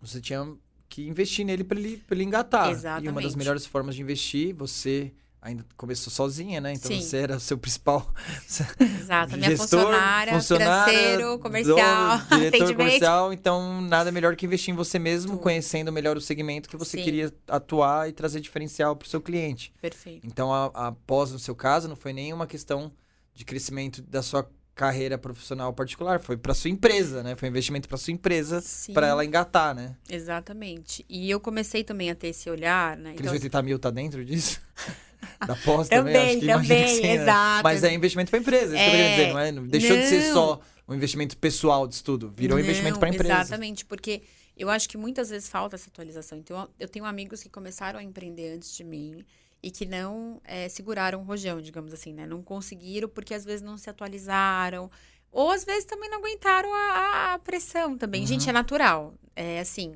[0.00, 0.56] você tinha
[0.88, 2.66] que investir nele para ele, pra ele engatar.
[2.66, 3.36] E uma das Exatamente.
[3.36, 5.12] melhores formas de investir, você
[5.44, 6.72] ainda começou sozinha, né?
[6.72, 7.00] Então Sim.
[7.02, 8.12] você era o seu principal
[8.80, 9.34] Exato.
[9.34, 13.32] A minha gestor, funcionária, funcionária, financeiro, comercial, dono, diretor comercial.
[13.32, 15.42] Então, nada melhor que investir em você mesmo, Tudo.
[15.42, 17.04] conhecendo melhor o segmento que você Sim.
[17.04, 19.70] queria atuar e trazer diferencial para o seu cliente.
[19.80, 20.26] Perfeito.
[20.26, 22.90] Então, a, a pós, no seu caso, não foi nem uma questão
[23.34, 27.36] de crescimento da sua carreira profissional particular, foi para sua empresa, né?
[27.36, 29.94] Foi um investimento para sua empresa, para ela engatar, né?
[30.10, 31.04] Exatamente.
[31.08, 33.10] E eu comecei também a ter esse olhar, né?
[33.10, 34.60] Aqueles 80 mil tá dentro disso?
[35.46, 37.14] da pós também, Também, acho que também, que sim, né?
[37.14, 37.62] exato.
[37.64, 39.10] Mas é investimento para empresa, é isso que eu queria É.
[39.16, 39.52] dizer, não é?
[39.52, 40.32] Não Deixou de ser Não.
[40.34, 43.34] só um investimento pessoal de estudo, virou um investimento Não, para empresa.
[43.40, 44.22] Exatamente, porque
[44.56, 46.38] eu acho que muitas vezes falta essa atualização.
[46.38, 49.24] Então, eu tenho amigos que começaram a empreender antes de mim
[49.62, 52.26] e que não eh, seguraram o rojão, digamos assim, né?
[52.26, 54.90] Não conseguiram porque às vezes não se atualizaram.
[55.32, 58.20] Ou às vezes também não aguentaram a, a- a pressão também.
[58.20, 58.26] Uhum.
[58.26, 59.14] Gente, é natural.
[59.34, 59.94] É assim,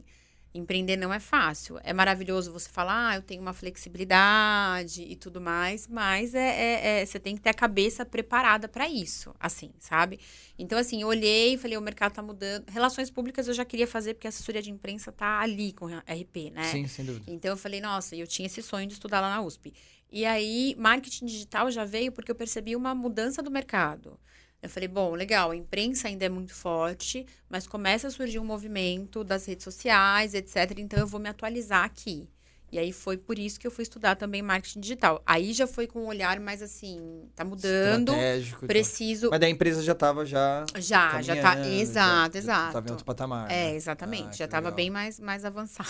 [0.54, 1.78] empreender não é fácil.
[1.84, 7.00] É maravilhoso você falar, ah, eu tenho uma flexibilidade e tudo mais, mas é, é-
[7.00, 10.18] é- você tem que ter a cabeça preparada para isso, assim, sabe?
[10.58, 12.68] Então, assim, eu olhei e falei, o mercado tá mudando.
[12.68, 16.50] Relações públicas eu já queria fazer, porque a assessoria de imprensa tá ali com RP,
[16.50, 16.64] né?
[16.64, 17.24] Sim, sem dúvida.
[17.28, 19.72] Então eu falei, nossa, eu tinha esse sonho de estudar lá na USP.
[20.10, 24.18] E aí, marketing digital já veio porque eu percebi uma mudança do mercado.
[24.60, 28.44] Eu falei, bom, legal, a imprensa ainda é muito forte, mas começa a surgir um
[28.44, 30.78] movimento das redes sociais, etc.
[30.78, 32.28] Então eu vou me atualizar aqui.
[32.70, 35.22] E aí foi por isso que eu fui estudar também marketing digital.
[35.24, 39.30] Aí já foi com um olhar mais assim, tá mudando, Estratégico preciso.
[39.30, 41.66] Mas a empresa já tava já Já, já tá.
[41.66, 42.66] Exato, já, exato.
[42.66, 43.50] Já tava em outro patamar.
[43.50, 43.74] É, né?
[43.74, 44.28] exatamente.
[44.28, 44.76] Ah, já tava legal.
[44.76, 45.88] bem mais, mais avançado.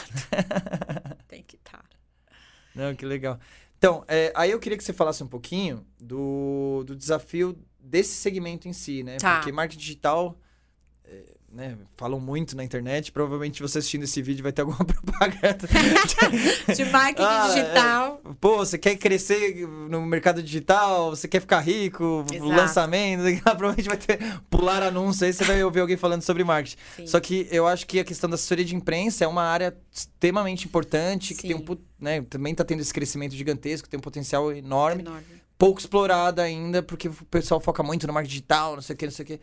[1.27, 1.85] Tem que estar.
[2.75, 3.41] Não, que legal.
[3.77, 8.69] Então, é, aí eu queria que você falasse um pouquinho do, do desafio desse segmento
[8.69, 9.17] em si, né?
[9.17, 9.37] Tá.
[9.37, 10.39] Porque marketing digital,
[11.05, 13.11] é, né, falam muito na internet.
[13.11, 15.67] Provavelmente você assistindo esse vídeo vai ter alguma propaganda.
[16.77, 17.55] De marketing Ah, é.
[17.63, 18.21] digital.
[18.41, 22.49] Pô, você quer crescer no mercado digital, você quer ficar rico, Exato.
[22.51, 24.19] lançamento, provavelmente vai ter
[24.51, 26.77] pular anúncio aí, você vai ouvir alguém falando sobre marketing.
[26.97, 27.07] Sim.
[27.07, 30.67] Só que eu acho que a questão da assessoria de imprensa é uma área extremamente
[30.67, 31.79] importante, que tem um, Sim.
[31.99, 35.25] né, também está tendo esse crescimento gigantesco, tem um potencial enorme, Enorme.
[35.59, 39.05] Pouco explorado ainda, porque o pessoal foca muito no marketing digital, não sei o que,
[39.05, 39.41] não sei o que.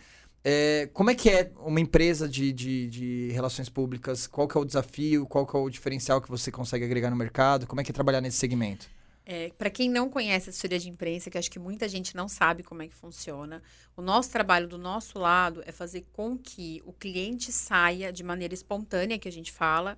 [0.48, 4.28] É, como é que é uma empresa de, de, de, relações públicas?
[4.28, 5.26] Qual que é o desafio?
[5.26, 7.68] Qual que é o diferencial que você consegue agregar no mercado?
[7.68, 8.88] Como é que é trabalhar nesse segmento?
[9.26, 12.28] É, para quem não conhece a assessoria de imprensa, que acho que muita gente não
[12.28, 13.64] sabe como é que funciona,
[13.98, 18.54] o nosso trabalho do nosso lado é fazer com que o cliente saia de maneira
[18.54, 19.98] espontânea, que a gente fala,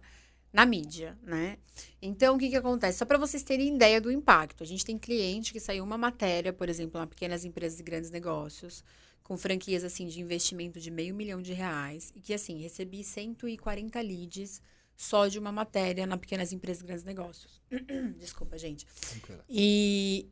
[0.52, 1.58] na mídia, né?
[2.02, 2.98] Então, o que, que acontece?
[2.98, 4.64] Só para vocês terem ideia do impacto.
[4.64, 8.10] A gente tem cliente que saiu uma matéria, por exemplo, em pequenas empresas e grandes
[8.10, 8.84] negócios,
[9.24, 14.00] com franquias assim de investimento de meio milhão de reais, e que assim, recebi 140
[14.02, 14.62] leads
[14.96, 17.62] só de uma matéria na pequenas empresas e grandes negócios.
[18.18, 18.88] Desculpa, gente.
[19.48, 20.28] E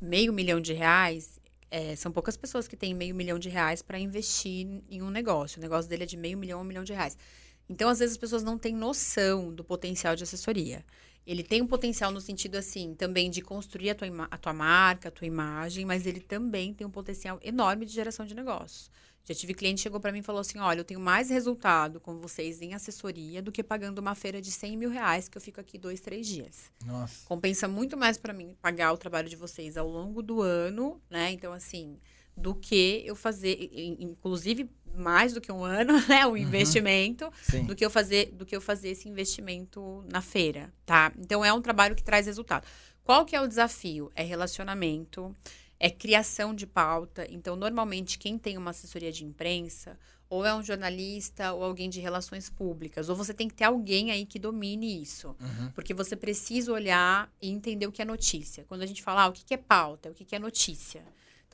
[0.00, 3.98] meio milhão de reais é, são poucas pessoas que têm meio milhão de reais para
[3.98, 5.58] investir em um negócio.
[5.58, 7.18] O negócio dele é de meio milhão a um milhão de reais.
[7.68, 10.84] Então, às vezes, as pessoas não têm noção do potencial de assessoria.
[11.26, 15.08] Ele tem um potencial no sentido, assim, também de construir a tua, a tua marca,
[15.08, 18.90] a tua imagem, mas ele também tem um potencial enorme de geração de negócios.
[19.26, 21.98] Já tive cliente que chegou para mim e falou assim: olha, eu tenho mais resultado
[21.98, 25.40] com vocês em assessoria do que pagando uma feira de 100 mil reais que eu
[25.40, 26.70] fico aqui dois, três dias.
[26.84, 27.24] Nossa.
[27.24, 31.32] Compensa muito mais para mim pagar o trabalho de vocês ao longo do ano, né?
[31.32, 31.98] Então, assim,
[32.36, 36.36] do que eu fazer, inclusive mais do que um ano, né, o uhum.
[36.36, 37.66] investimento, uhum.
[37.66, 41.12] do que eu fazer, do que eu fazer esse investimento na feira, tá?
[41.18, 42.66] Então é um trabalho que traz resultado.
[43.02, 44.10] Qual que é o desafio?
[44.14, 45.34] É relacionamento,
[45.78, 47.26] é criação de pauta.
[47.30, 52.00] Então, normalmente quem tem uma assessoria de imprensa, ou é um jornalista ou alguém de
[52.00, 55.70] relações públicas, ou você tem que ter alguém aí que domine isso, uhum.
[55.74, 58.64] porque você precisa olhar e entender o que é notícia.
[58.64, 61.04] Quando a gente fala ah, o que é pauta, o que é notícia.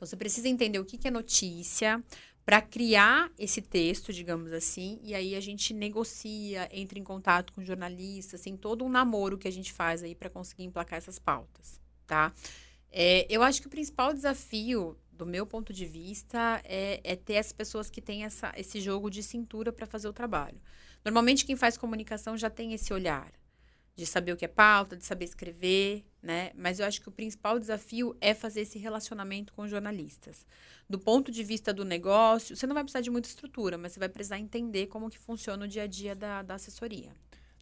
[0.01, 2.03] Então, você precisa entender o que é notícia,
[2.43, 7.63] para criar esse texto, digamos assim, e aí a gente negocia, entra em contato com
[7.63, 11.79] jornalistas, assim, todo um namoro que a gente faz aí para conseguir emplacar essas pautas,
[12.07, 12.33] tá?
[12.91, 17.37] É, eu acho que o principal desafio, do meu ponto de vista, é, é ter
[17.37, 20.59] as pessoas que têm essa, esse jogo de cintura para fazer o trabalho.
[21.05, 23.31] Normalmente, quem faz comunicação já tem esse olhar
[23.95, 26.51] de saber o que é pauta, de saber escrever, né?
[26.55, 30.45] Mas eu acho que o principal desafio é fazer esse relacionamento com jornalistas.
[30.89, 33.99] Do ponto de vista do negócio, você não vai precisar de muita estrutura, mas você
[33.99, 37.11] vai precisar entender como que funciona o dia a dia da, da assessoria.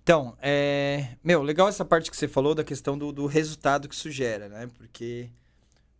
[0.01, 1.15] Então, é...
[1.23, 4.49] meu, legal essa parte que você falou da questão do, do resultado que isso gera,
[4.49, 4.67] né?
[4.75, 5.29] Porque,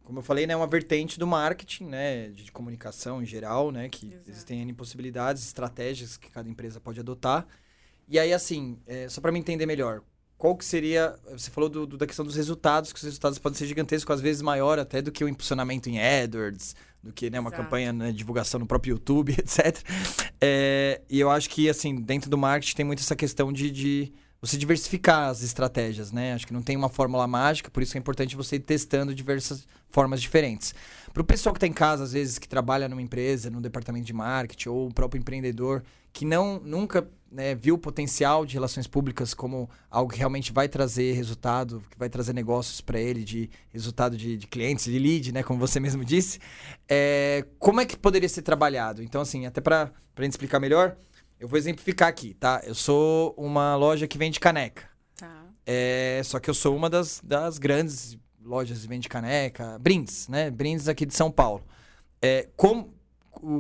[0.03, 2.29] como eu falei, né, é uma vertente do marketing, né?
[2.29, 3.87] De comunicação em geral, né?
[3.89, 4.29] Que Exato.
[4.29, 7.45] existem N possibilidades, estratégias que cada empresa pode adotar.
[8.07, 10.01] E aí, assim, é, só para me entender melhor,
[10.39, 11.15] qual que seria.
[11.33, 14.21] Você falou do, do, da questão dos resultados, que os resultados podem ser gigantescos, às
[14.21, 17.61] vezes maior até do que o impulsionamento em AdWords, do que né, uma Exato.
[17.61, 19.83] campanha, né, divulgação no próprio YouTube, etc.
[20.39, 24.13] É, e eu acho que, assim, dentro do marketing tem muito essa questão de, de
[24.41, 26.33] você diversificar as estratégias, né?
[26.33, 29.67] Acho que não tem uma fórmula mágica, por isso é importante você ir testando diversas
[29.91, 30.73] formas diferentes.
[31.11, 34.05] Para o pessoal que está em casa, às vezes, que trabalha numa empresa, num departamento
[34.05, 38.87] de marketing, ou o próprio empreendedor, que não nunca né, viu o potencial de relações
[38.87, 43.49] públicas como algo que realmente vai trazer resultado, que vai trazer negócios para ele, de
[43.69, 46.39] resultado de, de, clientes, de lead, né, como você mesmo disse,
[46.87, 49.03] é, como é que poderia ser trabalhado?
[49.03, 50.97] Então, assim, até para a gente explicar melhor,
[51.39, 52.61] eu vou exemplificar aqui, tá?
[52.65, 54.83] Eu sou uma loja que vende caneca.
[55.15, 55.45] Tá.
[55.65, 60.51] É, só que eu sou uma das, das grandes lojas que vende caneca, brindes, né?
[60.51, 61.63] Brindes aqui de São Paulo.
[62.21, 62.93] É, como,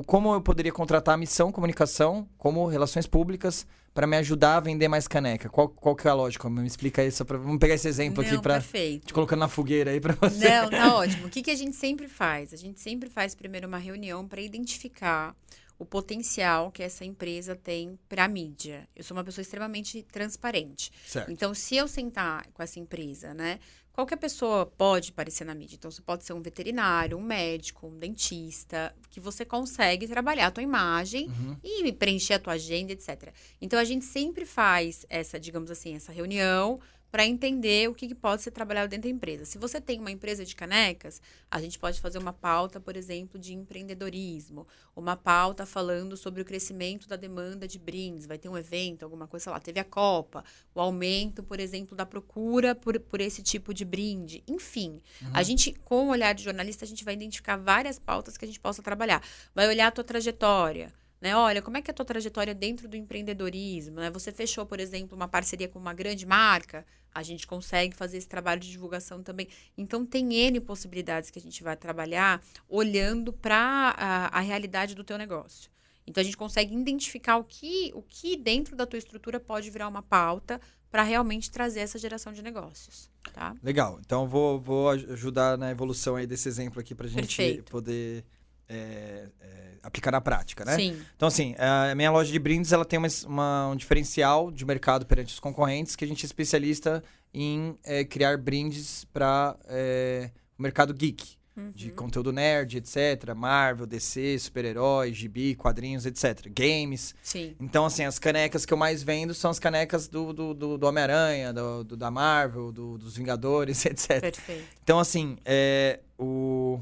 [0.05, 4.87] como eu poderia contratar a missão comunicação como relações públicas para me ajudar a vender
[4.87, 5.49] mais caneca?
[5.49, 6.49] Qual, qual que é a lógica?
[6.49, 7.25] Me explica isso.
[7.25, 10.49] Pra, vamos pegar esse exemplo Não, aqui para te colocando na fogueira aí para você.
[10.49, 11.27] Não, tá ótimo.
[11.27, 12.53] O que, que a gente sempre faz?
[12.53, 15.35] A gente sempre faz primeiro uma reunião para identificar
[15.77, 18.87] o potencial que essa empresa tem para a mídia.
[18.93, 20.91] Eu sou uma pessoa extremamente transparente.
[21.07, 21.31] Certo.
[21.31, 23.59] Então, se eu sentar com essa empresa, né,
[23.99, 25.75] qualquer pessoa pode aparecer na mídia.
[25.75, 30.51] Então, você pode ser um veterinário, um médico, um dentista, que você consegue trabalhar a
[30.51, 31.57] tua imagem uhum.
[31.61, 33.33] e preencher a tua agenda, etc.
[33.61, 36.79] Então, a gente sempre faz essa, digamos assim, essa reunião
[37.11, 39.45] para entender o que, que, pode ser trabalhado dentro da empresa.
[39.45, 43.39] Se você tem uma empresa de canecas, a gente pode fazer uma pauta, por exemplo,
[43.39, 48.57] de empreendedorismo, uma pauta falando sobre o crescimento da demanda de brindes, vai ter um
[48.57, 50.43] evento, alguma coisa, lá, teve a Copa,
[50.75, 54.43] o aumento, por exemplo, da procura por, por esse tipo de brinde.
[54.47, 55.31] Enfim, uhum.
[55.33, 58.47] a gente, com o olhar de jornalista, a gente vai identificar várias pautas que a
[58.47, 59.23] gente possa trabalhar.
[59.55, 61.35] Vai olhar a tua trajetória, né?
[61.35, 63.97] Olha, como é que é a tua trajetória dentro do empreendedorismo?
[63.97, 64.09] Né?
[64.11, 68.27] Você fechou, por exemplo, uma parceria com uma grande marca, a gente consegue fazer esse
[68.27, 69.47] trabalho de divulgação também.
[69.77, 75.03] Então, tem N possibilidades que a gente vai trabalhar olhando para a, a realidade do
[75.03, 75.69] teu negócio.
[76.07, 79.87] Então, a gente consegue identificar o que, o que dentro da tua estrutura pode virar
[79.87, 80.59] uma pauta
[80.89, 83.09] para realmente trazer essa geração de negócios.
[83.33, 83.55] Tá?
[83.61, 83.99] Legal.
[84.03, 87.71] Então, vou, vou ajudar na evolução aí desse exemplo aqui para a gente Perfeito.
[87.71, 88.23] poder
[88.69, 90.75] é, é, aplicar na prática, né?
[90.75, 91.01] Sim.
[91.15, 95.05] Então, assim, a minha loja de brindes ela tem uma, uma, um diferencial de mercado
[95.05, 97.03] perante os concorrentes, que a gente é especialista
[97.33, 101.37] em é, criar brindes para é, o mercado geek.
[101.57, 101.71] Uhum.
[101.75, 103.33] De conteúdo nerd, etc.
[103.35, 106.47] Marvel, DC, super-heróis, gibi, quadrinhos, etc.
[106.49, 107.13] Games.
[107.21, 107.53] Sim.
[107.59, 110.87] Então, assim, as canecas que eu mais vendo são as canecas do, do, do, do
[110.87, 114.21] Homem-Aranha, do, do- da Marvel, do- dos Vingadores, etc.
[114.21, 114.63] Perfeito.
[114.81, 116.79] Então, assim, é, o...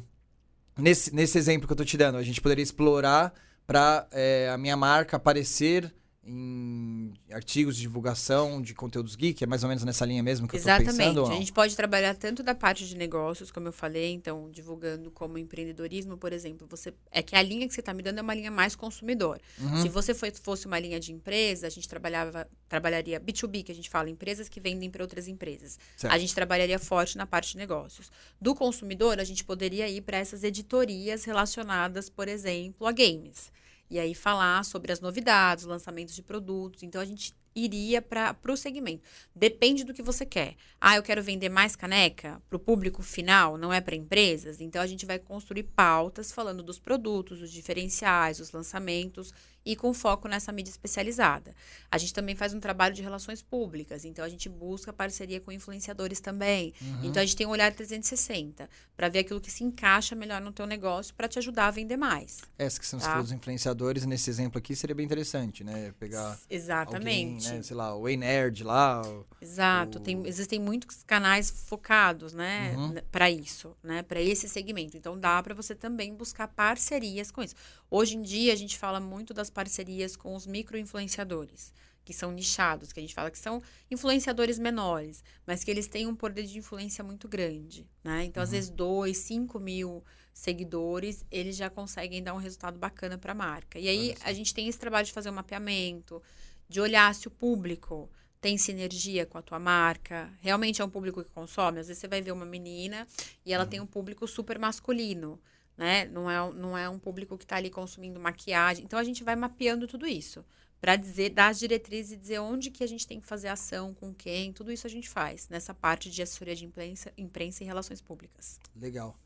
[0.77, 3.33] nesse, nesse exemplo que eu tô te dando, a gente poderia explorar
[3.65, 4.07] para
[4.53, 5.93] a minha marca aparecer
[6.27, 10.57] em artigos de divulgação de conteúdos geek, é mais ou menos nessa linha mesmo que
[10.57, 10.97] eu tô Exatamente.
[10.97, 11.23] pensando?
[11.23, 15.09] ou A gente pode trabalhar tanto da parte de negócios, como eu falei, então, divulgando
[15.09, 18.21] como empreendedorismo, por exemplo, você é que a linha que você está me dando é
[18.21, 19.39] uma linha mais consumidor.
[19.57, 19.81] Uhum.
[19.81, 23.89] Se você fosse uma linha de empresa, a gente trabalhava, trabalharia B2B, que a gente
[23.89, 25.79] fala, empresas que vendem para outras empresas.
[25.95, 26.13] Certo.
[26.13, 28.11] A gente trabalharia forte na parte de negócios.
[28.41, 33.51] Do consumidor, a gente poderia ir para essas editorias relacionadas, por exemplo, a games.
[33.89, 36.83] E aí falar sobre as novidades, lançamentos de produtos.
[36.83, 39.01] Então a gente iria para o segmento.
[39.35, 40.55] Depende do que você quer.
[40.79, 44.61] Ah, eu quero vender mais caneca para o público final, não é para empresas.
[44.61, 49.33] Então a gente vai construir pautas falando dos produtos, os diferenciais, os lançamentos
[49.67, 51.53] e com foco nessa mídia especializada.
[51.91, 55.51] A gente também faz um trabalho de relações públicas, então a gente busca parceria com
[55.51, 56.73] influenciadores também.
[56.81, 57.05] Uhum.
[57.05, 60.51] Então a gente tem um olhar 360 para ver aquilo que se encaixa melhor no
[60.51, 62.37] teu negócio para te ajudar a vender mais.
[62.57, 63.21] Essa que são Tá.
[63.21, 65.93] dos influenciadores, nesse exemplo aqui seria bem interessante, né?
[65.99, 67.45] Pegar Exatamente.
[67.47, 67.63] alguém, né?
[67.63, 69.01] Sei lá, o Ei Nerd lá.
[69.05, 72.95] o- Exato, o- tem, existem muitos canais focados, né, Uhum.
[73.11, 74.95] para isso, né, para esse segmento.
[74.97, 77.55] Então dá para você também buscar parcerias com isso.
[77.89, 81.73] Hoje em dia a gente fala muito das parcerias com os micro-influenciadores,
[82.05, 86.05] que são nichados, que a gente fala que são influenciadores menores, mas que eles têm
[86.05, 88.23] um poder de influência muito grande, né?
[88.25, 88.55] Então às Uhum.
[88.55, 93.79] vezes dois, cinco mil seguidores, eles já conseguem dar um resultado bacana para a marca.
[93.79, 96.21] E aí a gente tem esse trabalho de fazer um mapeamento,
[96.69, 101.23] de olhar se o público tem sinergia com a tua marca, realmente é um público
[101.23, 101.79] que consome.
[101.79, 103.07] Às vezes você vai ver uma menina
[103.43, 105.39] e ela tem um público super masculino,
[105.77, 106.05] né?
[106.05, 108.83] Não é, não é um público que está ali consumindo maquiagem.
[108.83, 110.43] Então a gente vai mapeando tudo isso
[110.79, 113.93] para dizer, dar as diretrizes e dizer onde que a gente tem que fazer ação,
[113.93, 117.65] com quem, tudo isso a gente faz nessa parte de assessoria de imprensa, imprensa e
[117.65, 118.59] relações públicas.
[118.75, 119.17] Legal.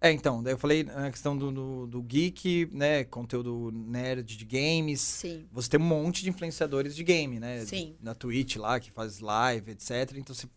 [0.00, 3.04] É, então, daí eu falei na questão do, do, do geek, né?
[3.04, 5.00] Conteúdo nerd de games.
[5.00, 5.46] Sim.
[5.52, 7.66] Você tem um monte de influenciadores de game, né?
[7.66, 7.94] Sim.
[8.00, 10.16] Na Twitch lá, que faz live, etc.
[10.16, 10.48] Então você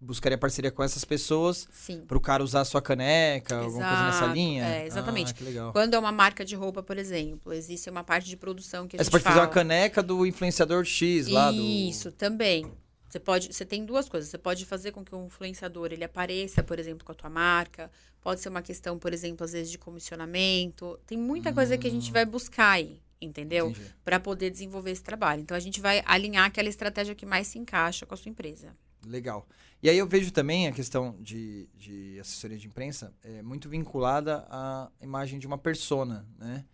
[0.00, 2.02] buscaria parceria com essas pessoas Sim.
[2.06, 4.64] pro cara usar a sua caneca, alguma coisa nessa Exato, linha?
[4.64, 5.30] é, exatamente.
[5.32, 5.72] Ah, que legal.
[5.72, 9.00] Quando é uma marca de roupa, por exemplo, existe uma parte de produção que a
[9.00, 9.46] Aí gente você pode fazer fala.
[9.48, 11.60] uma caneca do influenciador X lá do.
[11.60, 12.70] Isso, também.
[13.08, 14.28] Você pode, você tem duas coisas.
[14.28, 17.90] Você pode fazer com que o influenciador ele apareça, por exemplo, com a tua marca.
[18.20, 20.98] Pode ser uma questão, por exemplo, às vezes de comissionamento.
[21.06, 23.68] Tem muita coisa que a gente vai buscar aí, entendeu?
[23.68, 23.74] Hum.
[24.04, 25.40] Para poder desenvolver esse trabalho.
[25.40, 28.76] Então a gente vai alinhar aquela estratégia que mais se encaixa com a sua empresa.
[29.06, 29.46] Legal.
[29.82, 34.44] E aí eu vejo também a questão de, de assessoria de imprensa é, muito vinculada
[34.50, 36.64] à imagem de uma persona, né?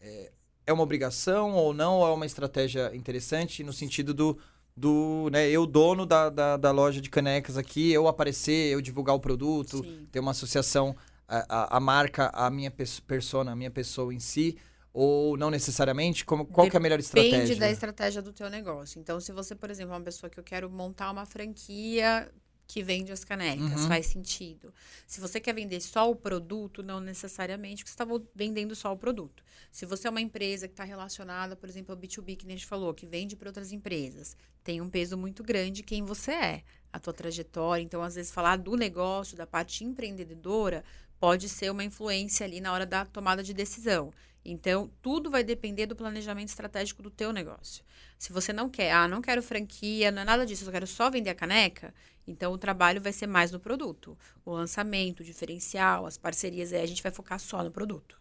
[0.00, 0.32] É,
[0.66, 4.38] é uma obrigação ou não, ou é uma estratégia interessante no sentido do,
[4.76, 9.14] do né, eu dono da, da, da loja de canecas aqui, eu aparecer, eu divulgar
[9.14, 10.06] o produto, Sim.
[10.12, 10.94] ter uma associação,
[11.26, 14.56] a, a, a marca, a minha pers- persona, a minha pessoa em si,
[14.92, 16.24] ou não necessariamente?
[16.24, 17.40] Como, qual que é a melhor estratégia?
[17.40, 19.00] Depende da estratégia do teu negócio.
[19.00, 22.30] Então, se você, por exemplo, é uma pessoa que eu quero montar uma franquia
[22.72, 23.88] que vende as canecas, Uhum.
[23.88, 24.72] faz sentido.
[25.04, 28.96] Se você quer vender só o produto, não necessariamente, porque você está vendendo só o
[28.96, 29.42] produto.
[29.72, 32.64] Se você é uma empresa que está relacionada, por exemplo, ao B2B, que a gente
[32.66, 36.62] falou, que vende para outras empresas, tem um peso muito grande quem você é,
[36.92, 37.82] a tua trajetória.
[37.82, 40.84] Então, às vezes, falar do negócio, da parte empreendedora,
[41.20, 44.12] pode ser uma influência ali na hora da tomada de decisão.
[44.44, 47.84] Então, tudo vai depender do planejamento estratégico do teu negócio.
[48.18, 51.10] Se você não quer, ah, não quero franquia, não é nada disso, eu quero só
[51.10, 51.92] vender a caneca,
[52.26, 54.16] então o trabalho vai ser mais no produto.
[54.44, 58.18] O lançamento, o diferencial, as parcerias, aí a gente vai focar só no produto.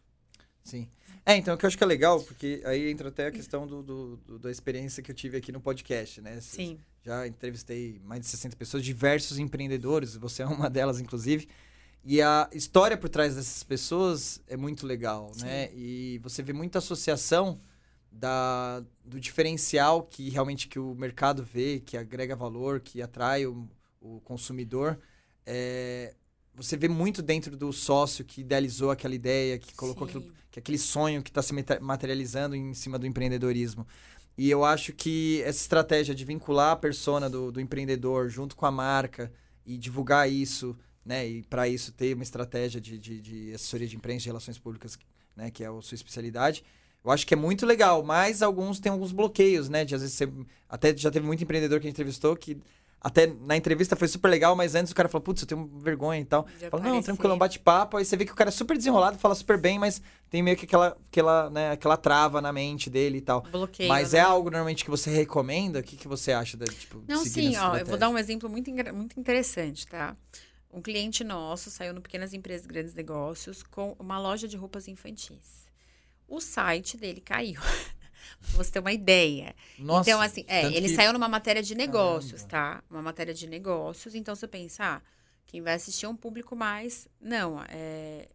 [0.61, 0.89] Sim.
[1.25, 3.65] É, então, o que eu acho que é legal, porque aí entra até a questão
[3.65, 6.39] do, do- do- da experiência que eu tive aqui no podcast, né?
[6.41, 6.79] Sim.
[7.05, 11.47] Já entrevistei mais de 60 pessoas, diversos empreendedores, você é uma delas, inclusive.
[12.03, 15.69] E a história por trás dessas pessoas é muito legal, né?
[15.73, 17.59] E você vê muita associação
[18.11, 23.67] da, do diferencial que realmente que o mercado vê, que agrega valor, que atrai o,
[24.01, 24.97] o consumidor.
[25.45, 26.15] É,
[26.55, 30.17] você vê muito dentro do sócio que idealizou aquela ideia, que colocou Sim.
[30.17, 33.85] aquilo, que aquele sonho que está se materializando em cima do empreendedorismo.
[34.37, 38.65] E eu acho que essa estratégia de vincular a persona do, do empreendedor junto com
[38.65, 39.31] a marca
[39.65, 40.77] e divulgar isso,
[41.09, 41.27] né?
[41.27, 44.95] E para isso ter uma estratégia de, de, de assessoria de imprensa e relações públicas
[45.35, 46.63] né, que é a sua especialidade.
[47.03, 49.85] Eu acho que é muito legal, mas alguns têm alguns bloqueios, né?
[49.85, 50.29] De às vezes você,
[50.67, 52.61] até já teve muito empreendedor que a gente entrevistou que
[53.01, 56.19] até na entrevista foi super legal, mas antes o cara falou, putz, eu tenho vergonha
[56.19, 56.45] e tal.
[56.69, 57.95] Fala, não, tranquilo, é um bate-papo.
[57.95, 60.57] Aí você vê que o cara é super desenrolado, fala super bem, mas tem meio
[60.57, 63.41] que aquela, aquela, né, aquela trava na mente dele e tal.
[63.43, 64.19] Bloqueio, mas né?
[64.19, 65.79] é algo normalmente que você recomenda?
[65.79, 68.49] O que, que você acha da, tipo, Não, sim, ó, eu vou dar um exemplo
[68.49, 70.17] muito, muito interessante, tá?
[70.71, 75.67] Um cliente nosso saiu no Pequenas Empresas Grandes Negócios com uma loja de roupas infantis.
[76.27, 77.59] O site dele caiu.
[78.39, 79.55] pra você ter uma ideia.
[79.77, 80.95] Nossa, então, assim, é, ele que...
[80.95, 82.81] saiu numa matéria de negócios, Caramba.
[82.81, 82.83] tá?
[82.89, 84.13] Uma matéria de negócios.
[84.13, 85.01] Então, você pensa, ah,
[85.45, 87.07] quem vai assistir é um público mais.
[87.19, 88.29] Não, é.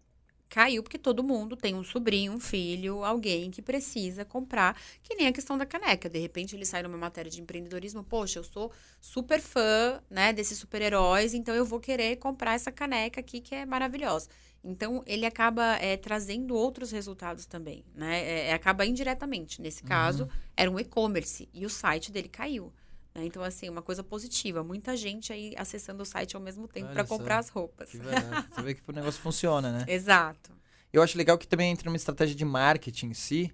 [0.55, 5.27] Caiu porque todo mundo tem um sobrinho, um filho, alguém que precisa comprar, que nem
[5.27, 6.09] a questão da caneca.
[6.09, 10.57] De repente ele sai numa matéria de empreendedorismo, poxa, eu sou super fã, né, desses
[10.57, 14.29] super-heróis, então eu vou querer comprar essa caneca aqui que é maravilhosa.
[14.63, 18.49] Então, ele acaba é, trazendo outros resultados também, né?
[18.49, 19.61] É, acaba indiretamente.
[19.61, 19.89] Nesse uhum.
[19.89, 22.73] caso, era um e-commerce e o site dele caiu.
[23.15, 23.25] Né?
[23.25, 24.65] Então, assim, uma coisa positiva.
[24.65, 27.91] Muita gente aí acessando o site ao mesmo tempo para comprar as roupas.
[27.91, 27.99] Que
[28.55, 29.85] Você vê que o negócio funciona, né?
[29.89, 30.53] Exato.
[30.93, 33.53] Eu acho legal que também entra numa estratégia de marketing em si,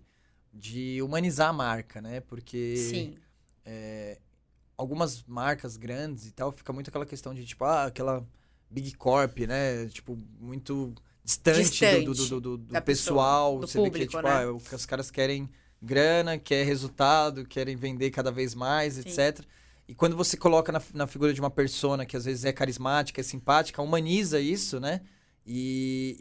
[0.52, 2.20] de humanizar a marca, né?
[2.20, 2.76] Porque...
[2.76, 3.16] Sim.
[3.64, 4.18] É,
[4.76, 8.26] algumas marcas grandes e tal, fica muito aquela questão de, tipo, ah, aquela
[8.70, 9.86] Big Corp, né?
[9.88, 13.60] Tipo, muito distante, distante do, do, do, do pessoal.
[13.60, 14.44] Pessoa, do Você público, vê que, tipo, né?
[14.44, 15.50] ah, os caras querem
[15.82, 19.00] grana, quer resultado, querem vender cada vez mais, Sim.
[19.00, 19.44] etc.
[19.88, 23.20] E quando você coloca na, na figura de uma persona que às vezes é carismática,
[23.20, 25.00] é simpática, humaniza isso, né?
[25.44, 26.16] E,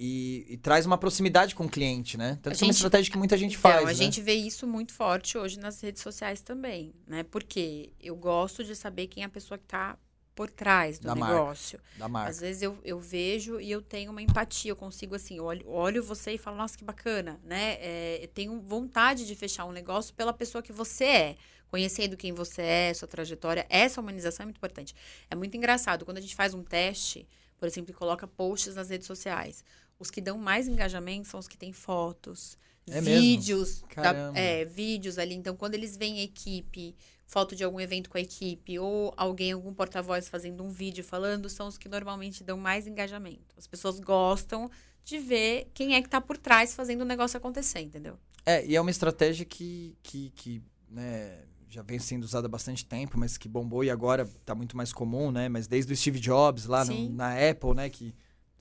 [0.47, 2.39] e, e, traz uma proximidade com o cliente, né?
[2.41, 3.83] Tanto que é uma estratégia que muita gente então, faz.
[3.83, 3.93] A né?
[3.93, 7.23] gente vê isso muito forte hoje nas redes sociais também, né?
[7.23, 9.97] Porque eu gosto de saber quem é a pessoa que está
[10.39, 11.77] por trás do da negócio.
[11.79, 12.29] Marca, da marca.
[12.29, 16.01] Às vezes eu, eu vejo e eu tenho uma empatia, eu consigo assim, olho, olho
[16.01, 17.73] você e falo, nossa, que bacana, né?
[17.81, 21.35] É, eu tenho vontade de fechar um negócio pela pessoa que você é.
[21.67, 24.95] Conhecendo quem você é, sua trajetória, essa humanização é muito importante.
[25.29, 27.27] É muito engraçado, quando a gente faz um teste,
[27.57, 29.61] por exemplo, e coloca posts nas redes sociais,
[29.99, 32.57] os que dão mais engajamento são os que têm fotos,
[32.91, 35.35] é vídeos, da, é, vídeos ali.
[35.35, 39.51] Então, quando eles veem a equipe, foto de algum evento com a equipe, ou alguém,
[39.51, 43.55] algum porta-voz fazendo um vídeo falando, são os que normalmente dão mais engajamento.
[43.57, 44.69] As pessoas gostam
[45.03, 48.17] de ver quem é que está por trás fazendo o negócio acontecer, entendeu?
[48.45, 52.83] É, e é uma estratégia que, que, que né, já vem sendo usada há bastante
[52.83, 55.47] tempo, mas que bombou e agora está muito mais comum, né?
[55.47, 57.89] Mas desde o Steve Jobs lá no, na Apple, né?
[57.89, 58.13] Que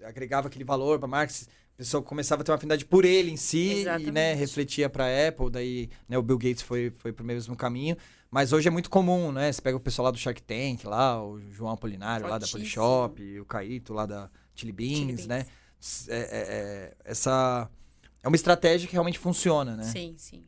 [0.04, 1.48] agregava aquele valor para Marx
[1.78, 4.08] pessoa começava a ter uma afinidade por ele em si Exatamente.
[4.08, 7.56] e né, refletia para a Apple, daí né, o Bill Gates foi, foi pro mesmo
[7.56, 7.96] caminho.
[8.28, 9.50] Mas hoje é muito comum, né?
[9.50, 12.30] Você pega o pessoal lá do Shark Tank, lá, o João Apolinário Fortíssimo.
[12.30, 15.26] lá da Polishop, o Caíto lá da Chili Beans, Chili Beans.
[15.26, 15.46] né?
[16.08, 17.70] É, é, é, essa
[18.22, 19.84] é uma estratégia que realmente funciona, né?
[19.84, 20.44] Sim, sim.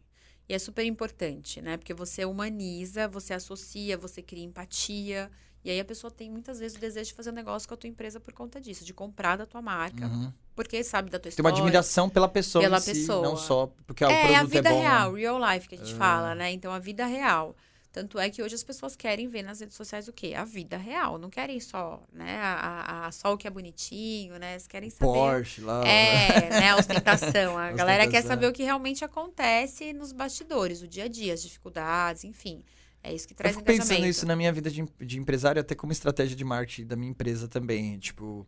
[0.48, 1.76] E é super importante, né?
[1.76, 5.30] Porque você humaniza, você associa, você cria empatia.
[5.64, 7.76] E aí a pessoa tem muitas vezes o desejo de fazer um negócio com a
[7.76, 10.32] tua empresa por conta disso, de comprar da tua marca, uhum.
[10.56, 11.50] porque sabe da tua história.
[11.50, 14.36] Tem uma admiração pela pessoa, pela pessoa, si, não só porque é, o produto é
[14.36, 15.20] a vida é bom, real, né?
[15.20, 16.50] real life que a gente fala, né?
[16.52, 17.54] Então a vida real.
[17.92, 20.32] Tanto é que hoje as pessoas querem ver nas redes sociais o quê?
[20.36, 21.18] A vida real.
[21.18, 22.38] Não querem só, né?
[22.38, 24.52] A, a, a só o que é bonitinho, né?
[24.52, 25.12] Eles querem saber.
[25.12, 25.84] Porsche lá.
[25.84, 26.70] É, né?
[26.70, 27.58] A ostentação.
[27.58, 31.42] A galera quer saber o que realmente acontece nos bastidores, o dia a dia, as
[31.42, 32.62] dificuldades, enfim.
[33.02, 35.74] É isso que traz eu fico pensando isso na minha vida de, de empresário, até
[35.74, 37.98] como estratégia de marketing da minha empresa também.
[37.98, 38.46] Tipo,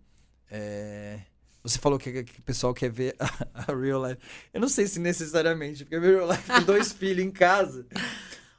[0.51, 1.21] é...
[1.63, 4.21] Você falou que, que, o pessoal quer ver a, a, real life.
[4.53, 7.87] Eu não sei se necessariamente, porque a real life com dois filhos em casa.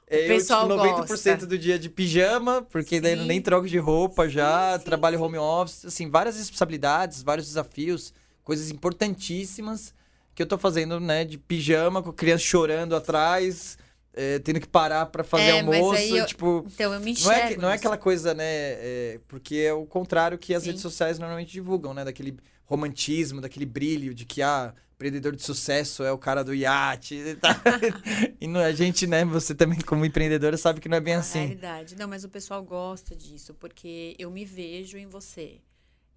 [0.08, 1.38] É, eu, tipo, 90% gosta.
[1.46, 3.02] do dia de pijama, porque Sim.
[3.02, 7.48] daí eu nem troco de roupa já, sim, trabalho home office, assim, várias responsabilidades, vários
[7.48, 8.14] desafios,
[8.44, 9.94] coisas importantíssimas
[10.36, 13.78] que eu tô fazendo, né, de pijama, com criança chorando atrás,
[14.14, 16.66] é, tendo que parar para fazer é, almoço, eu, tipo...
[16.74, 20.38] Então eu me não é, não é aquela coisa, né, é, porque é o contrário
[20.38, 20.70] que as Sim.
[20.70, 26.03] redes sociais normalmente divulgam, né, daquele romantismo, daquele brilho de que, ah, empreendedor de sucesso
[26.03, 27.51] é o cara do iate e tal.
[28.39, 31.39] e não, a gente, né, você também como empreendedora sabe que não é bem assim.
[31.39, 31.95] É verdade.
[31.97, 35.59] Não, mas o pessoal gosta disso, porque eu me vejo em você.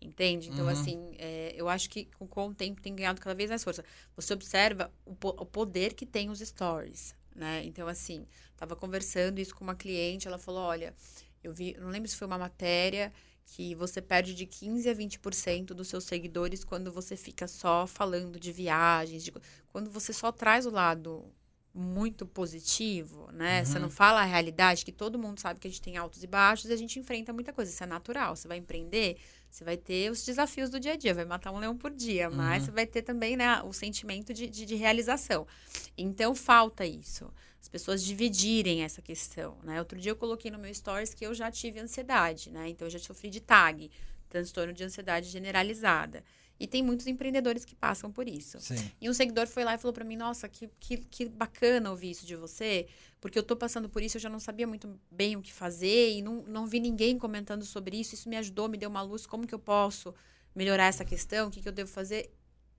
[0.00, 0.50] Entende?
[0.50, 0.70] Então, uhum.
[0.70, 3.84] assim, é, eu acho que com o tempo tem ganhado cada vez mais força.
[4.14, 7.62] Você observa o, o poder que tem os stories, né?
[7.64, 8.26] Então, assim,
[8.56, 10.94] tava conversando isso com uma cliente, ela falou, olha,
[11.42, 13.12] eu vi, não lembro se foi uma matéria
[13.44, 18.40] que você perde de 15 a 20% dos seus seguidores quando você fica só falando
[18.40, 19.32] de viagens, de,
[19.68, 21.24] quando você só traz o lado
[21.72, 23.60] muito positivo, né?
[23.60, 23.66] Uhum.
[23.66, 26.26] Você não fala a realidade, que todo mundo sabe que a gente tem altos e
[26.26, 27.70] baixos e a gente enfrenta muita coisa.
[27.70, 28.34] Isso é natural.
[28.34, 29.18] Você vai empreender,
[29.56, 32.28] Você vai ter os desafios do dia a dia, vai matar um leão por dia,
[32.28, 32.66] mas Uhum.
[32.66, 35.46] você vai ter também né, o sentimento de, de, de realização.
[35.96, 37.32] Então, falta isso.
[37.58, 39.78] As pessoas dividirem essa questão, né?
[39.78, 42.68] Outro dia eu coloquei no meu stories que eu já tive ansiedade, né?
[42.68, 43.90] Então, eu já sofri de TAG,
[44.28, 46.22] transtorno de ansiedade generalizada.
[46.58, 48.58] E tem muitos empreendedores que passam por isso.
[48.60, 48.90] Sim.
[49.00, 52.10] E um seguidor foi lá e falou pra mim: Nossa, que, que, que bacana ouvir
[52.10, 52.86] isso de você,
[53.20, 56.12] porque eu tô passando por isso, eu já não sabia muito bem o que fazer
[56.12, 58.14] e não, não vi ninguém comentando sobre isso.
[58.14, 59.26] Isso me ajudou, me deu uma luz.
[59.26, 60.14] Como que eu posso
[60.54, 61.48] melhorar essa questão?
[61.48, 62.32] O que, que eu devo fazer?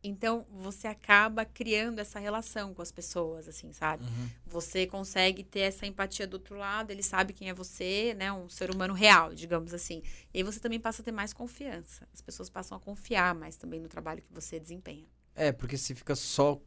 [0.04, 4.04] Então, você acaba criando essa relação com as pessoas, assim, sabe?
[4.06, 4.30] Uhum.
[4.46, 8.32] Você consegue ter essa empatia do outro lado, ele sabe quem é você, né?
[8.32, 10.02] Um ser humano real, digamos assim.
[10.34, 12.08] E aí você também passa a ter mais confiança.
[12.14, 15.06] As pessoas passam a confiar mais também no trabalho que você desempenha.
[15.36, 16.60] É, porque se fica só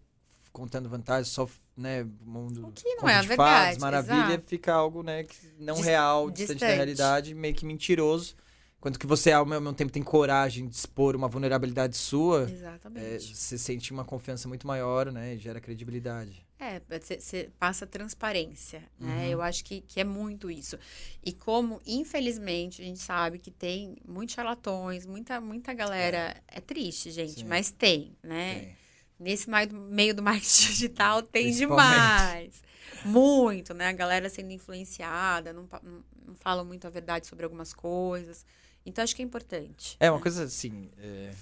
[0.52, 4.46] contando vantagens, só, né, mundo O que não é a de verdade, fadas, maravilha, exato.
[4.48, 6.76] fica algo, né, que não Dis- real, distante, da distante.
[6.76, 8.34] realidade, meio que mentiroso.
[8.80, 13.36] Enquanto que você, ao mesmo tempo, tem coragem de expor uma vulnerabilidade sua, é, Exatamente.
[13.36, 16.46] você sente uma confiança muito maior, né, e gera credibilidade.
[16.58, 19.26] É, você passa transparência, né?
[19.26, 19.30] Uhum.
[19.32, 20.78] Eu acho que, que é muito isso.
[21.22, 26.34] E como, infelizmente, a gente sabe que tem muitos charlatões, muita, muita galera.
[26.48, 27.44] É, triste, gente, Sim.
[27.44, 28.60] mas tem, né?
[28.60, 28.76] Tem.
[29.18, 29.50] Nesse
[29.90, 32.62] meio do, marketing digital tem demais.
[33.04, 33.88] Muito, né?
[33.88, 38.44] A galera sendo influenciada, não, não, não falam muito a verdade sobre algumas coisas.
[38.84, 39.96] Então, acho que é importante.
[40.00, 40.88] É, uma coisa assim.
[40.98, 41.34] É,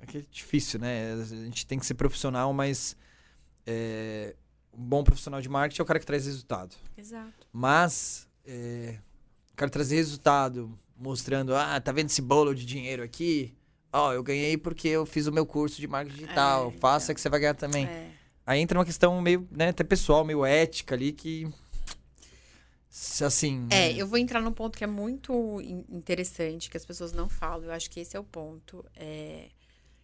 [0.00, 1.12] é que é difícil, né?
[1.14, 2.96] A gente tem que ser profissional, mas.
[3.66, 4.34] É,
[4.72, 6.74] um bom profissional de marketing é o cara que traz resultado.
[6.96, 7.46] Exato.
[7.52, 8.28] Mas.
[8.44, 8.98] É,
[9.52, 13.54] o cara trazer resultado mostrando, ah, tá vendo esse bolo de dinheiro aqui?
[13.92, 16.68] Ó, eu ganhei porque eu fiz o meu curso de marketing digital.
[16.74, 17.14] É, Faça então.
[17.14, 17.86] que você vai ganhar também.
[17.86, 18.10] É.
[18.46, 21.46] Aí entra uma questão meio, né, até pessoal, meio ética ali que.
[22.94, 23.66] Se Assim.
[23.70, 25.32] É, né, eu vou entrar num ponto que é muito
[25.62, 27.64] in- interessante, que as pessoas não falam.
[27.64, 28.84] Eu acho que esse é o ponto.
[28.94, 29.48] É,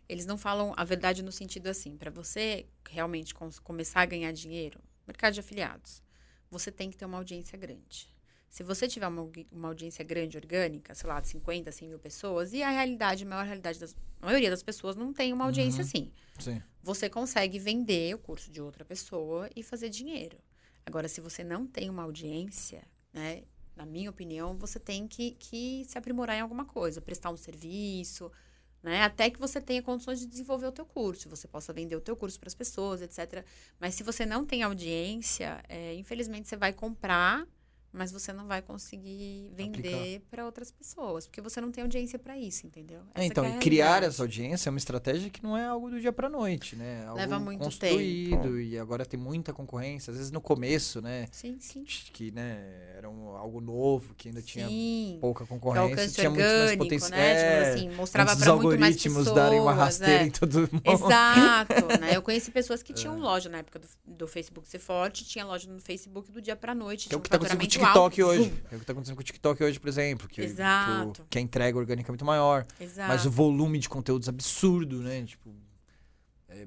[0.09, 4.81] eles não falam a verdade no sentido assim, para você realmente começar a ganhar dinheiro,
[5.07, 6.03] mercado de afiliados,
[6.51, 8.09] você tem que ter uma audiência grande.
[8.49, 12.55] Se você tiver uma, uma audiência grande, orgânica, sei lá, de 50, 100 mil pessoas,
[12.55, 15.83] e a realidade, a maior realidade das a maioria das pessoas não tem uma audiência
[15.83, 15.87] Uhum.
[15.87, 16.63] assim Sim.
[16.83, 20.39] você consegue vender o curso de outra pessoa e fazer dinheiro.
[20.89, 22.83] Agora, se você não tem uma audiência,
[23.13, 23.43] né,
[23.77, 28.33] na minha opinião, você tem que, que se aprimorar em alguma coisa, prestar um serviço,
[28.83, 32.01] né, até que você tenha condições de desenvolver o teu curso, você possa vender o
[32.01, 33.45] teu curso para as pessoas, etc.
[33.79, 37.47] Mas se você não tem audiência, é, infelizmente você vai comprar,
[37.93, 42.37] mas você não vai conseguir vender para outras pessoas, porque você não tem audiência para
[42.37, 43.01] isso, entendeu?
[43.15, 46.13] É, então, é criar essa audiência é uma estratégia que não é algo do dia
[46.13, 47.03] pra noite, né?
[47.03, 48.59] É algo Leva muito construído tempo.
[48.59, 50.11] e agora tem muita concorrência.
[50.11, 51.27] Às vezes no começo, né?
[51.33, 51.85] Sim, sim.
[52.13, 55.19] Que né, era um- algo novo, que ainda tinha Sim.
[55.21, 57.11] pouca concorrência, tinha muito mais orgânico, potencial.
[57.19, 57.29] né?
[57.33, 59.17] É, tipo assim, mostrava para muito mais pessoas.
[59.17, 60.27] algoritmos darem uma rasteira é.
[60.27, 60.83] em todo mundo.
[60.85, 62.15] Exato, né?
[62.17, 65.71] Eu conheci pessoas que tinham loja na época do, do Facebook ser forte, tinha loja
[65.71, 68.31] no Facebook do dia pra noite, é tinha um que tá faturamento TikTok alto.
[68.33, 68.63] hoje.
[68.71, 70.29] É o que tá acontecendo com o TikTok hoje, por exemplo.
[70.29, 71.13] Que, Exato.
[71.13, 72.67] Que, o- que a entrega orgânica é muito maior.
[72.81, 73.09] Exato.
[73.09, 75.25] Mas o volume de conteúdos absurdo, né?
[75.25, 75.55] Tipo,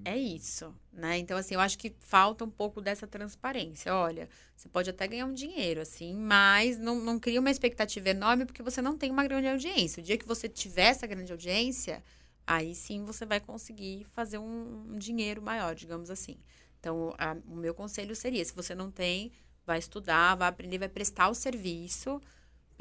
[0.05, 1.17] É isso, né?
[1.17, 3.93] Então, assim, eu acho que falta um pouco dessa transparência.
[3.93, 8.45] Olha, você pode até ganhar um dinheiro, assim, mas não, não cria uma expectativa enorme
[8.45, 9.99] porque você não tem uma grande audiência.
[9.99, 12.03] O dia que você tiver essa grande audiência,
[12.45, 16.37] aí sim você vai conseguir fazer um, um dinheiro maior, digamos assim.
[16.79, 19.31] Então, a- o meu conselho seria: se você não tem,
[19.65, 22.21] vai estudar, vai aprender, vai prestar o serviço